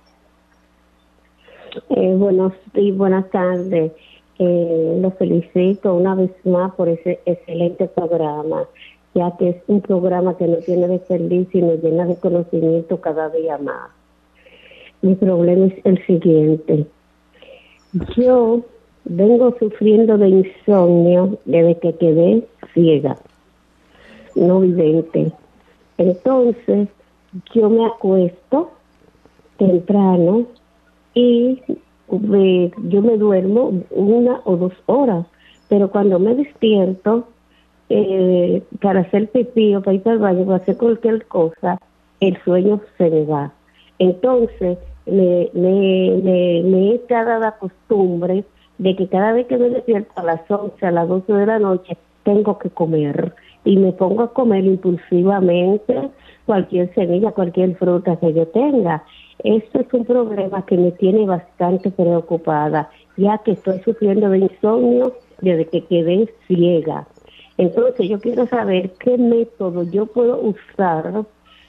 [1.91, 3.93] Eh, buenos y buenas tardes.
[4.39, 8.67] Eh, los felicito una vez más por ese excelente programa
[9.15, 13.29] ya que es un programa que no tiene desperdicio y nos llena de conocimiento cada
[13.31, 13.91] día más.
[15.03, 16.87] Mi problema es el siguiente.
[18.17, 18.63] Yo
[19.05, 23.17] vengo sufriendo de insomnio desde que quedé ciega,
[24.35, 25.33] no vidente.
[25.99, 26.89] Entonces,
[27.55, 28.71] yo me acuesto
[29.59, 30.47] temprano
[31.15, 31.61] y
[32.13, 35.27] yo me duermo una o dos horas,
[35.69, 37.29] pero cuando me despierto
[37.89, 41.79] eh, para hacer pipí o para ir al baño, para hacer cualquier cosa,
[42.21, 43.53] el sueño se me va.
[43.99, 48.45] Entonces, me, me, he dado la costumbre
[48.79, 51.59] de que cada vez que me despierto a las 11, a las 12 de la
[51.59, 53.35] noche, tengo que comer.
[53.65, 56.11] Y me pongo a comer impulsivamente
[56.47, 59.05] cualquier semilla, cualquier fruta que yo tenga.
[59.45, 65.15] Esto es un problema que me tiene bastante preocupada, ya que estoy sufriendo de insomnio
[65.41, 67.07] desde que quedé ciega.
[67.59, 71.25] Entonces yo quiero saber qué método yo puedo usar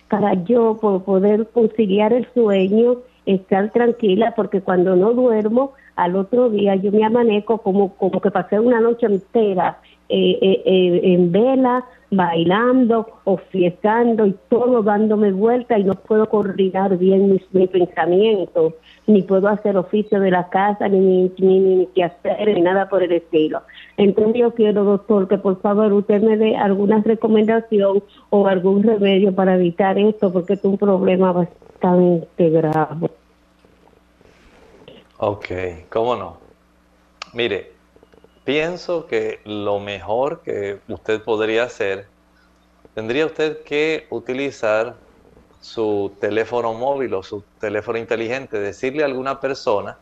[0.09, 6.75] para yo poder conciliar el sueño, estar tranquila, porque cuando no duermo, al otro día
[6.75, 11.85] yo me amanezco como, como que pasé una noche entera eh, eh, eh, en vela,
[12.15, 18.73] bailando o fiestando y todo dándome vuelta y no puedo coordinar bien mis, mis pensamientos,
[19.07, 22.87] ni puedo hacer oficio de la casa, ni, ni, ni, ni, ni hacer, ni nada
[22.89, 23.61] por el estilo.
[23.97, 29.33] Entonces yo quiero, doctor, que por favor usted me dé alguna recomendación o algún remedio
[29.33, 33.09] para evitar esto, porque es un problema bastante grave.
[35.17, 35.47] Ok,
[35.89, 36.37] ¿cómo no?
[37.33, 37.72] Mire,
[38.45, 42.07] pienso que lo mejor que usted podría hacer,
[42.93, 44.95] tendría usted que utilizar
[45.61, 49.97] su teléfono móvil o su teléfono inteligente, decirle a alguna persona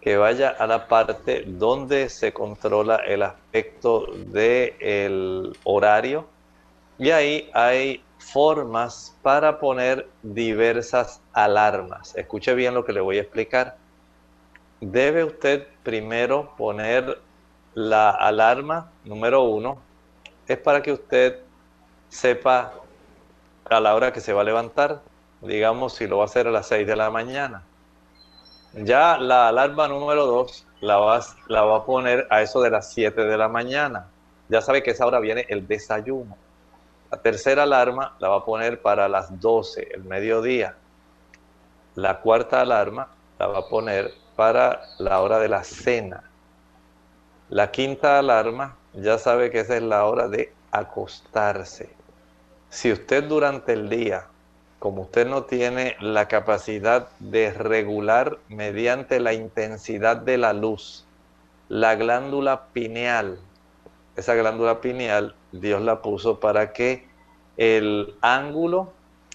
[0.00, 6.26] que vaya a la parte donde se controla el aspecto del horario
[6.98, 12.14] y ahí hay formas para poner diversas alarmas.
[12.16, 13.76] Escuche bien lo que le voy a explicar.
[14.80, 17.18] Debe usted primero poner
[17.78, 19.78] la alarma número uno
[20.48, 21.38] es para que usted
[22.08, 22.72] sepa
[23.70, 25.00] a la hora que se va a levantar,
[25.42, 27.62] digamos si lo va a hacer a las 6 de la mañana.
[28.74, 32.92] Ya la alarma número dos la va, la va a poner a eso de las
[32.92, 34.08] 7 de la mañana.
[34.48, 36.36] Ya sabe que esa hora viene el desayuno.
[37.12, 40.74] La tercera alarma la va a poner para las 12, el mediodía.
[41.94, 43.06] La cuarta alarma
[43.38, 46.24] la va a poner para la hora de la cena.
[47.50, 51.88] La quinta alarma ya sabe que esa es la hora de acostarse.
[52.68, 54.26] Si usted durante el día,
[54.78, 61.06] como usted no tiene la capacidad de regular mediante la intensidad de la luz,
[61.70, 63.38] la glándula pineal,
[64.16, 67.06] esa glándula pineal Dios la puso para que
[67.56, 68.92] el ángulo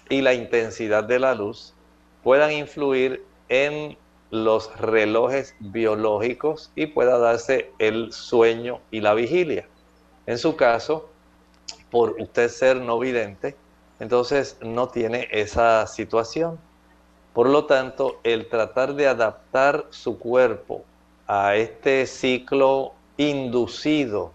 [0.08, 1.74] y la intensidad de la luz
[2.22, 3.98] puedan influir en
[4.34, 9.68] los relojes biológicos y pueda darse el sueño y la vigilia.
[10.26, 11.08] En su caso,
[11.88, 13.54] por usted ser no vidente,
[14.00, 16.58] entonces no tiene esa situación.
[17.32, 20.84] Por lo tanto, el tratar de adaptar su cuerpo
[21.28, 24.32] a este ciclo inducido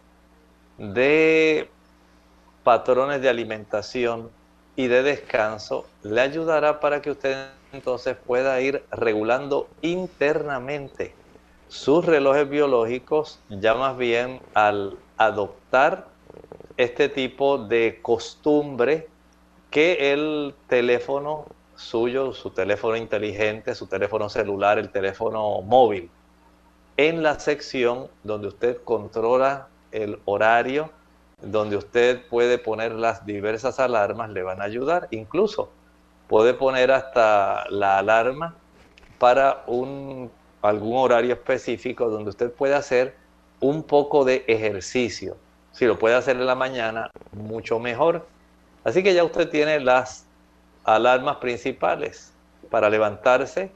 [0.77, 1.69] de
[2.63, 4.31] patrones de alimentación
[4.80, 11.13] y de descanso le ayudará para que usted entonces pueda ir regulando internamente
[11.67, 16.05] sus relojes biológicos, ya más bien al adoptar
[16.77, 19.09] este tipo de costumbre
[19.69, 26.09] que el teléfono suyo, su teléfono inteligente, su teléfono celular, el teléfono móvil,
[26.95, 30.89] en la sección donde usted controla el horario,
[31.41, 35.07] donde usted puede poner las diversas alarmas, le van a ayudar.
[35.11, 35.69] Incluso
[36.27, 38.55] puede poner hasta la alarma
[39.17, 40.31] para un,
[40.61, 43.15] algún horario específico donde usted puede hacer
[43.59, 45.37] un poco de ejercicio.
[45.71, 48.25] Si lo puede hacer en la mañana, mucho mejor.
[48.83, 50.25] Así que ya usted tiene las
[50.83, 52.33] alarmas principales
[52.69, 53.71] para levantarse,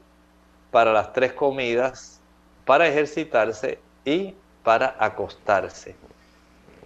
[0.70, 2.20] para las tres comidas,
[2.64, 5.94] para ejercitarse y para acostarse.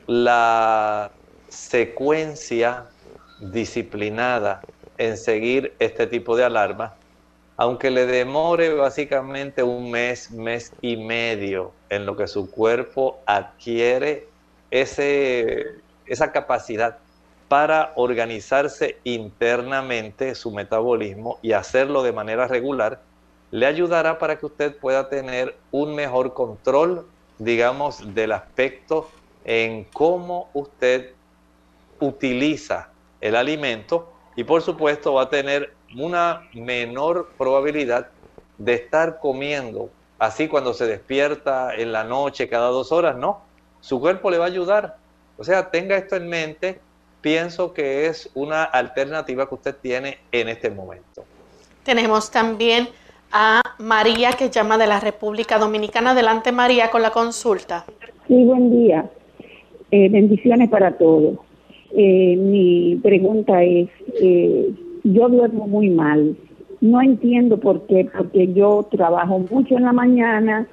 [0.08, 1.10] La
[1.50, 2.86] secuencia
[3.40, 4.62] disciplinada
[4.96, 6.92] en seguir este tipo de alarmas,
[7.58, 14.26] aunque le demore básicamente un mes, mes y medio en lo que su cuerpo adquiere
[14.70, 15.74] ese,
[16.06, 16.96] esa capacidad
[17.48, 23.02] para organizarse internamente su metabolismo y hacerlo de manera regular,
[23.50, 27.06] le ayudará para que usted pueda tener un mejor control,
[27.38, 29.10] digamos, del aspecto
[29.44, 31.12] en cómo usted
[32.00, 38.08] utiliza el alimento y por supuesto va a tener una menor probabilidad
[38.58, 43.40] de estar comiendo así cuando se despierta en la noche cada dos horas, no,
[43.80, 44.96] su cuerpo le va a ayudar.
[45.36, 46.80] O sea, tenga esto en mente
[47.20, 51.24] pienso que es una alternativa que usted tiene en este momento.
[51.84, 52.88] Tenemos también
[53.32, 56.10] a María que llama de la República Dominicana.
[56.12, 57.84] Adelante María con la consulta.
[58.26, 59.08] Sí, buen día.
[59.90, 61.38] Eh, bendiciones para todos.
[61.92, 63.88] Eh, mi pregunta es,
[64.20, 64.70] eh,
[65.04, 66.36] yo duermo muy mal.
[66.80, 70.66] No entiendo por qué, porque yo trabajo mucho en la mañana,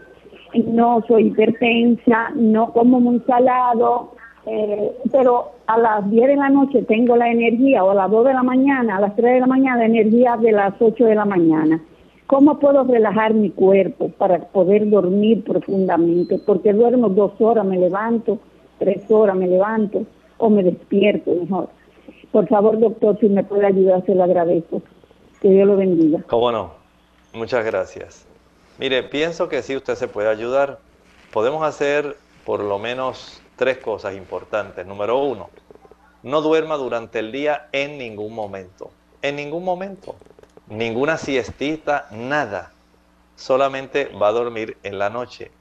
[0.53, 4.11] no soy hipertensa, no como muy salado,
[4.45, 8.25] eh, pero a las 10 de la noche tengo la energía, o a las 2
[8.25, 11.15] de la mañana, a las 3 de la mañana, la energía de las 8 de
[11.15, 11.81] la mañana.
[12.27, 16.39] ¿Cómo puedo relajar mi cuerpo para poder dormir profundamente?
[16.45, 18.39] Porque duermo dos horas, me levanto,
[18.79, 20.05] tres horas me levanto
[20.37, 21.69] o me despierto mejor.
[22.31, 24.81] Por favor, doctor, si me puede ayudar, se lo agradezco.
[25.41, 26.23] Que Dios lo bendiga.
[26.27, 26.73] ¿Cómo no?
[27.33, 28.25] Muchas gracias.
[28.77, 30.79] Mire, pienso que sí usted se puede ayudar.
[31.31, 34.85] Podemos hacer por lo menos tres cosas importantes.
[34.85, 35.49] Número uno,
[36.23, 38.91] no duerma durante el día en ningún momento.
[39.21, 40.15] En ningún momento.
[40.67, 42.71] Ninguna siestita, nada.
[43.35, 45.51] Solamente va a dormir en la noche.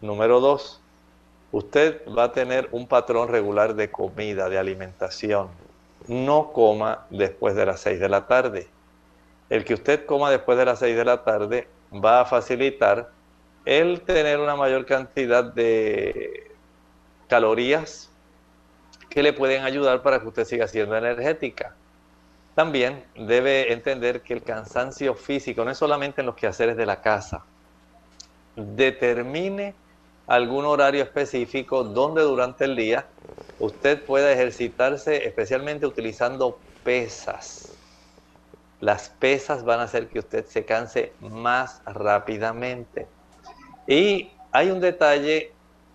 [0.00, 0.79] Número dos,
[1.52, 5.48] usted va a tener un patrón regular de comida, de alimentación.
[6.06, 8.68] No coma después de las seis de la tarde.
[9.48, 13.10] El que usted coma después de las seis de la tarde va a facilitar
[13.64, 16.50] el tener una mayor cantidad de
[17.28, 18.10] calorías
[19.08, 21.74] que le pueden ayudar para que usted siga siendo energética.
[22.54, 27.00] También debe entender que el cansancio físico no es solamente en los quehaceres de la
[27.00, 27.44] casa.
[28.56, 29.74] Determine
[30.30, 33.04] algún horario específico donde durante el día
[33.58, 37.72] usted pueda ejercitarse, especialmente utilizando pesas.
[38.78, 43.08] Las pesas van a hacer que usted se canse más rápidamente.
[43.88, 45.52] Y hay un detalle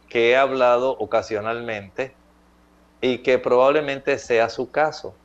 [0.10, 2.14] que he hablado ocasionalmente
[3.00, 5.16] y que probablemente sea su caso.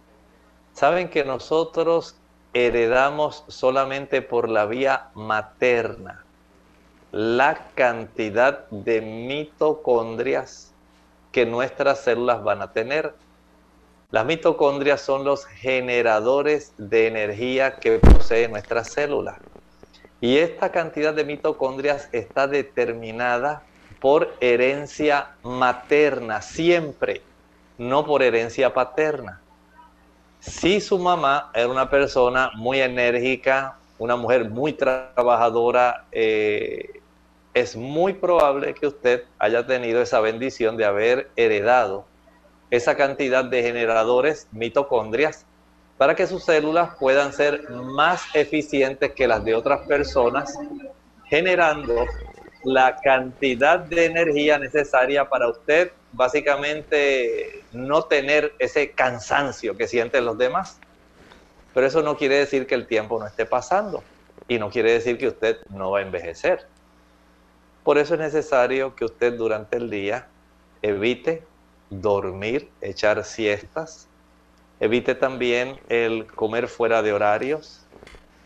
[0.72, 2.14] Saben que nosotros
[2.52, 6.24] heredamos solamente por la vía materna
[7.12, 10.72] la cantidad de mitocondrias
[11.32, 13.14] que nuestras células van a tener.
[14.10, 19.38] Las mitocondrias son los generadores de energía que posee nuestra célula.
[20.20, 23.62] Y esta cantidad de mitocondrias está determinada
[24.00, 27.22] por herencia materna, siempre,
[27.78, 29.40] no por herencia paterna.
[30.40, 36.99] Si su mamá era una persona muy enérgica, una mujer muy trabajadora, eh,
[37.54, 42.06] es muy probable que usted haya tenido esa bendición de haber heredado
[42.70, 45.44] esa cantidad de generadores mitocondrias
[45.98, 50.54] para que sus células puedan ser más eficientes que las de otras personas,
[51.24, 52.06] generando
[52.64, 60.38] la cantidad de energía necesaria para usted básicamente no tener ese cansancio que sienten los
[60.38, 60.78] demás.
[61.74, 64.02] Pero eso no quiere decir que el tiempo no esté pasando
[64.48, 66.66] y no quiere decir que usted no va a envejecer.
[67.82, 70.34] Por eso es necesario que usted durante el día
[70.82, 71.52] evite
[71.90, 74.10] dormir, echar siestas,
[74.80, 77.90] Evite también el comer fuera de horarios.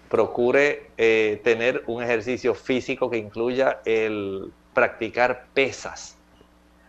[0.09, 6.22] Procure eh, tener un ejercicio físico que incluya el practicar pesas.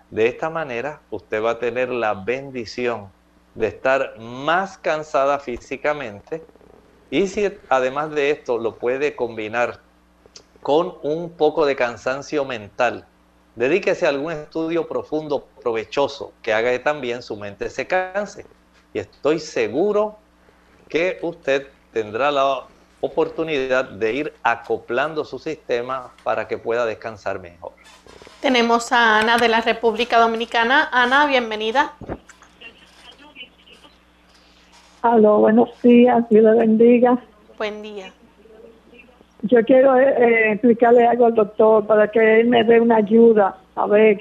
[0.10, 3.14] De esta manera usted va a tener la bendición
[3.54, 6.50] de estar más cansada físicamente
[7.10, 9.85] y si además de esto lo puede combinar
[10.66, 13.06] con un poco de cansancio mental,
[13.56, 18.48] dedíquese a algún estudio profundo, provechoso, que haga que también su mente se canse.
[18.92, 20.18] Y estoy seguro
[20.90, 22.64] que usted tendrá la
[23.00, 27.74] oportunidad de ir acoplando su sistema para que pueda descansar mejor.
[28.42, 30.90] Tenemos a Ana de la República Dominicana.
[30.92, 31.94] Ana, bienvenida.
[35.04, 37.20] Aló, buenos días, Dios le bendiga.
[37.56, 38.15] Buen día.
[39.48, 43.56] Yo quiero eh, eh, explicarle algo al doctor para que él me dé una ayuda.
[43.76, 44.20] A ver,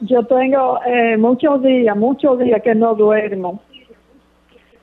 [0.00, 3.60] yo tengo eh, muchos días, muchos días que no duermo,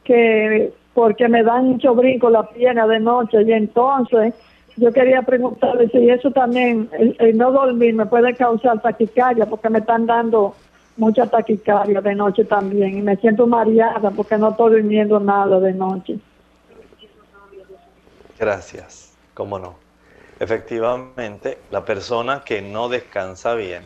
[0.05, 4.33] que porque me dan mucho brinco la pierna de noche y entonces
[4.77, 6.89] yo quería preguntarle si eso también,
[7.19, 10.55] el no dormir me puede causar taquicardia porque me están dando
[10.95, 15.73] mucha taquicardia de noche también y me siento mareada porque no estoy durmiendo nada de
[15.73, 16.17] noche.
[18.37, 19.75] Gracias, cómo no.
[20.39, 23.83] Efectivamente, la persona que no descansa bien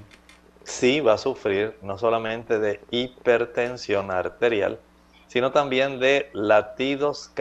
[0.63, 4.79] sí va a sufrir no solamente de hipertensión arterial,
[5.27, 7.31] sino también de latidos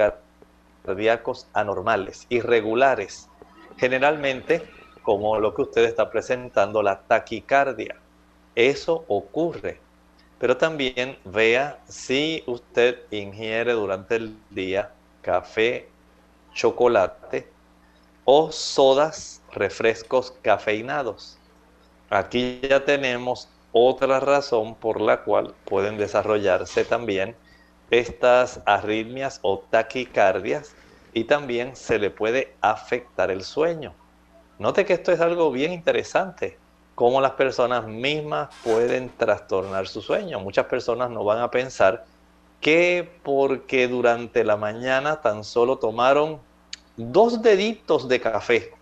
[0.85, 3.29] cardíacos anormales, irregulares.
[3.79, 4.69] Generalmente,
[5.03, 7.97] como lo que usted está presentando, la taquicardia
[8.55, 9.81] eso ocurre.
[10.39, 14.91] Pero también vea si usted ingiere durante el día
[15.23, 15.89] café,
[16.53, 17.49] chocolate
[18.25, 21.39] o sodas, refrescos cafeinados.
[22.11, 27.37] Aquí ya tenemos otra razón por la cual pueden desarrollarse también
[27.91, 30.75] estas arritmias o taquicardias
[31.15, 33.95] y también se le puede afectar el sueño.
[34.59, 36.59] Note que esto es algo bien interesante
[36.99, 40.41] cómo las personas mismas pueden trastornar su sueño.
[40.41, 42.05] Muchas personas no van a pensar
[42.61, 46.41] que porque durante la mañana tan solo tomaron
[46.97, 48.73] dos deditos de café,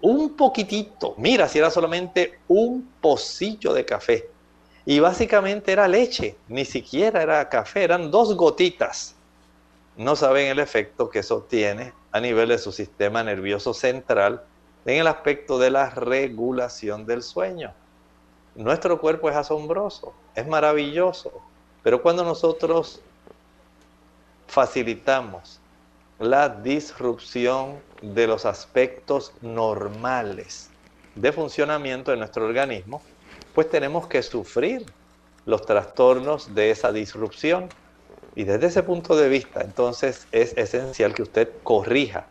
[0.00, 4.28] un poquitito, mira, si era solamente un pocillo de café,
[4.86, 9.14] y básicamente era leche, ni siquiera era café, eran dos gotitas.
[9.96, 14.42] No saben el efecto que eso tiene a nivel de su sistema nervioso central
[14.84, 17.72] en el aspecto de la regulación del sueño.
[18.54, 21.32] Nuestro cuerpo es asombroso, es maravilloso,
[21.84, 23.00] pero cuando nosotros
[24.48, 25.60] facilitamos
[26.18, 30.70] la disrupción de los aspectos normales
[31.14, 33.00] de funcionamiento de nuestro organismo,
[33.54, 34.84] pues tenemos que sufrir
[35.46, 37.68] los trastornos de esa disrupción.
[38.34, 42.26] Y desde ese punto de vista, entonces es esencial que usted corrija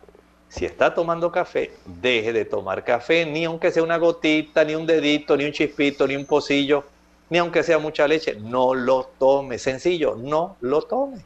[0.54, 4.86] si está tomando café, deje de tomar café, ni aunque sea una gotita, ni un
[4.86, 6.84] dedito, ni un chispito, ni un pocillo,
[7.30, 9.58] ni aunque sea mucha leche, no lo tome.
[9.58, 11.24] Sencillo, no lo tome.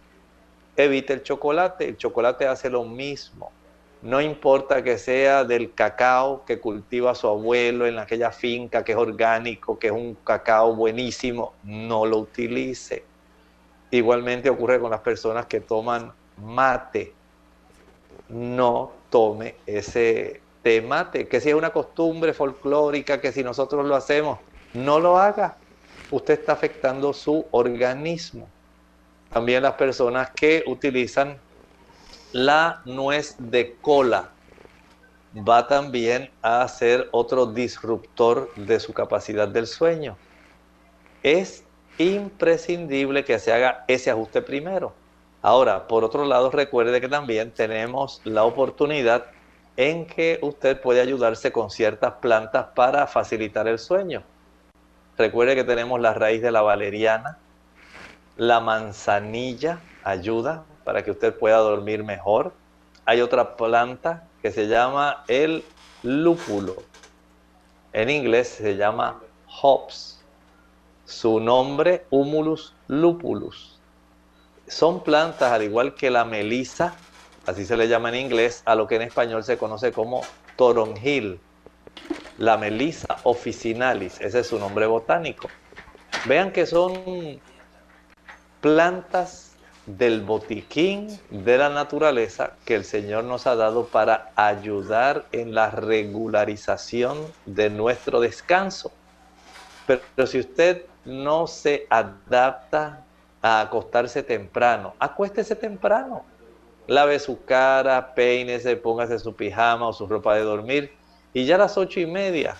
[0.77, 3.51] Evite el chocolate, el chocolate hace lo mismo.
[4.01, 8.99] No importa que sea del cacao que cultiva su abuelo en aquella finca, que es
[8.99, 13.05] orgánico, que es un cacao buenísimo, no lo utilice.
[13.91, 17.13] Igualmente ocurre con las personas que toman mate.
[18.29, 24.39] No tome ese tema, que si es una costumbre folclórica, que si nosotros lo hacemos,
[24.75, 25.57] no lo haga.
[26.11, 28.49] Usted está afectando su organismo.
[29.31, 31.39] También las personas que utilizan
[32.33, 34.31] la nuez de cola
[35.37, 40.17] va también a ser otro disruptor de su capacidad del sueño.
[41.23, 41.65] Es
[41.99, 44.95] imprescindible que se haga ese ajuste primero.
[45.43, 49.27] Ahora, por otro lado, recuerde que también tenemos la oportunidad
[49.77, 54.25] en que usted puede ayudarse con ciertas plantas para facilitar el sueño.
[55.19, 57.39] Recuerde que tenemos la raíz de la valeriana,
[58.37, 62.53] la manzanilla ayuda para que usted pueda dormir mejor.
[63.05, 65.65] Hay otra planta que se llama el
[66.03, 66.77] lúpulo.
[67.93, 69.21] En inglés se llama
[69.61, 70.23] hops.
[71.05, 73.79] Su nombre, Humulus lupulus
[74.69, 76.95] son plantas, al igual que la melisa,
[77.47, 80.21] así se le llama en inglés, a lo que en español se conoce como
[80.57, 81.41] toronjil.
[82.39, 85.49] La melisa officinalis, ese es su nombre botánico.
[86.25, 87.41] Vean que son
[88.61, 95.53] plantas del botiquín de la naturaleza que el Señor nos ha dado para ayudar en
[95.53, 98.93] la regularización de nuestro descanso.
[99.89, 103.05] Pero, si usted no se adapta
[103.43, 106.25] a acostarse temprano, acuéstese temprano.
[106.87, 110.98] Lave su cara, peínese, póngase su pijama o su ropa de dormir
[111.35, 112.57] y ya a las ocho y media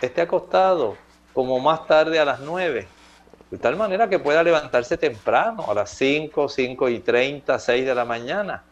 [0.00, 0.96] esté acostado,
[1.32, 2.88] como más tarde a las nueve.
[3.50, 7.94] De tal manera que pueda levantarse temprano, a las cinco, cinco y treinta, seis de
[7.94, 8.64] la mañana.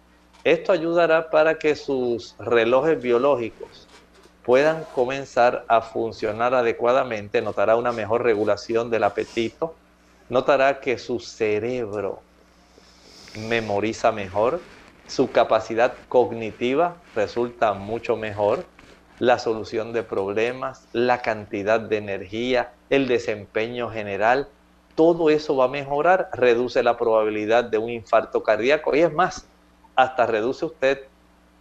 [0.43, 3.87] Esto ayudará para que sus relojes biológicos
[4.45, 9.75] puedan comenzar a funcionar adecuadamente, notará una mejor regulación del apetito,
[10.29, 12.21] notará que su cerebro
[13.49, 14.61] memoriza mejor,
[15.07, 18.65] su capacidad cognitiva resulta mucho mejor,
[19.19, 24.49] la solución de problemas, la cantidad de energía, el desempeño general,
[24.95, 29.47] todo eso va a mejorar, reduce la probabilidad de un infarto cardíaco y es más,
[29.97, 31.01] hasta reduce usted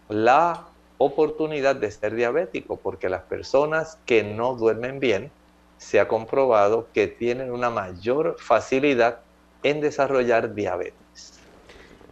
[0.09, 0.65] la
[0.97, 5.31] oportunidad de ser diabético, porque las personas que no duermen bien,
[5.77, 9.19] se ha comprobado que tienen una mayor facilidad
[9.63, 11.39] en desarrollar diabetes.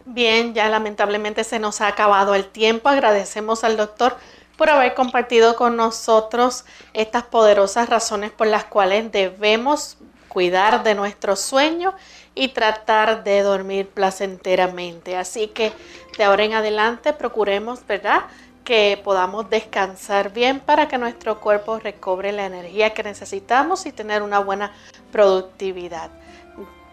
[0.04, 2.88] Bien, ya lamentablemente se nos ha acabado el tiempo.
[2.88, 4.16] Agradecemos al doctor
[4.62, 9.96] por haber compartido con nosotros estas poderosas razones por las cuales debemos
[10.28, 11.94] cuidar de nuestro sueño
[12.36, 15.16] y tratar de dormir placenteramente.
[15.16, 15.72] Así que
[16.16, 18.26] de ahora en adelante procuremos, ¿verdad?
[18.62, 24.22] Que podamos descansar bien para que nuestro cuerpo recobre la energía que necesitamos y tener
[24.22, 24.72] una buena
[25.10, 26.08] productividad.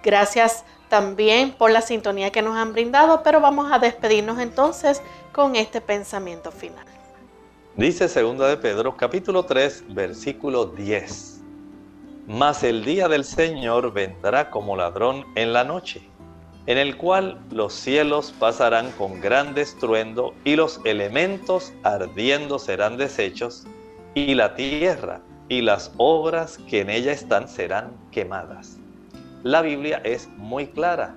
[0.01, 5.55] Gracias también por la sintonía que nos han brindado, pero vamos a despedirnos entonces con
[5.55, 6.98] este pensamiento final.
[7.79, 11.41] Dice segunda de Pedro capítulo 3 versículo 10.
[12.27, 16.01] Mas el día del Señor vendrá como ladrón en la noche,
[16.65, 23.65] en el cual los cielos pasarán con gran estruendo y los elementos ardiendo serán deshechos
[24.13, 28.77] y la tierra y las obras que en ella están serán quemadas.
[29.43, 31.15] La Biblia es muy clara.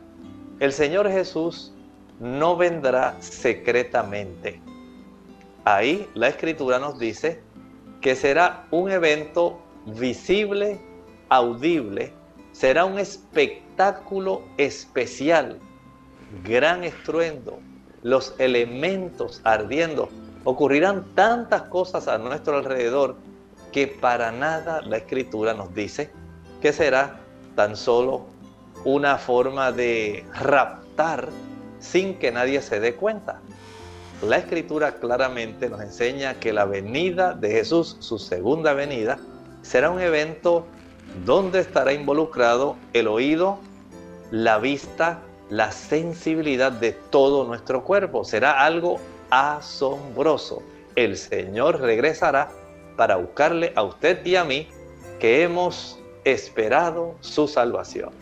[0.61, 1.73] El Señor Jesús
[2.21, 4.61] no vendrá secretamente.
[5.65, 7.41] Ahí la escritura nos dice
[8.01, 10.81] que será un evento visible
[11.29, 12.13] audible,
[12.53, 15.59] será un espectáculo especial,
[16.45, 17.61] gran estruendo,
[18.03, 20.09] los elementos ardiendo.
[20.45, 23.17] Ocurrirán tantas cosas a nuestro alrededor
[23.71, 26.11] que para nada la escritura nos dice
[26.61, 27.21] que será
[27.55, 28.27] tan solo
[28.85, 31.29] una forma de raptar
[31.79, 33.41] sin que nadie se dé cuenta.
[34.23, 39.18] La escritura claramente nos enseña que la venida de Jesús, su segunda venida,
[39.62, 40.64] será un evento
[41.27, 43.59] donde estará involucrado el oído,
[44.31, 45.18] la vista,
[45.51, 48.25] la sensibilidad de todo nuestro cuerpo.
[48.25, 49.01] Será algo
[49.31, 50.62] asombroso.
[50.95, 52.49] El Señor regresará
[52.97, 54.68] para buscarle a usted y a mí
[55.18, 58.22] que hemos esperado su salvación.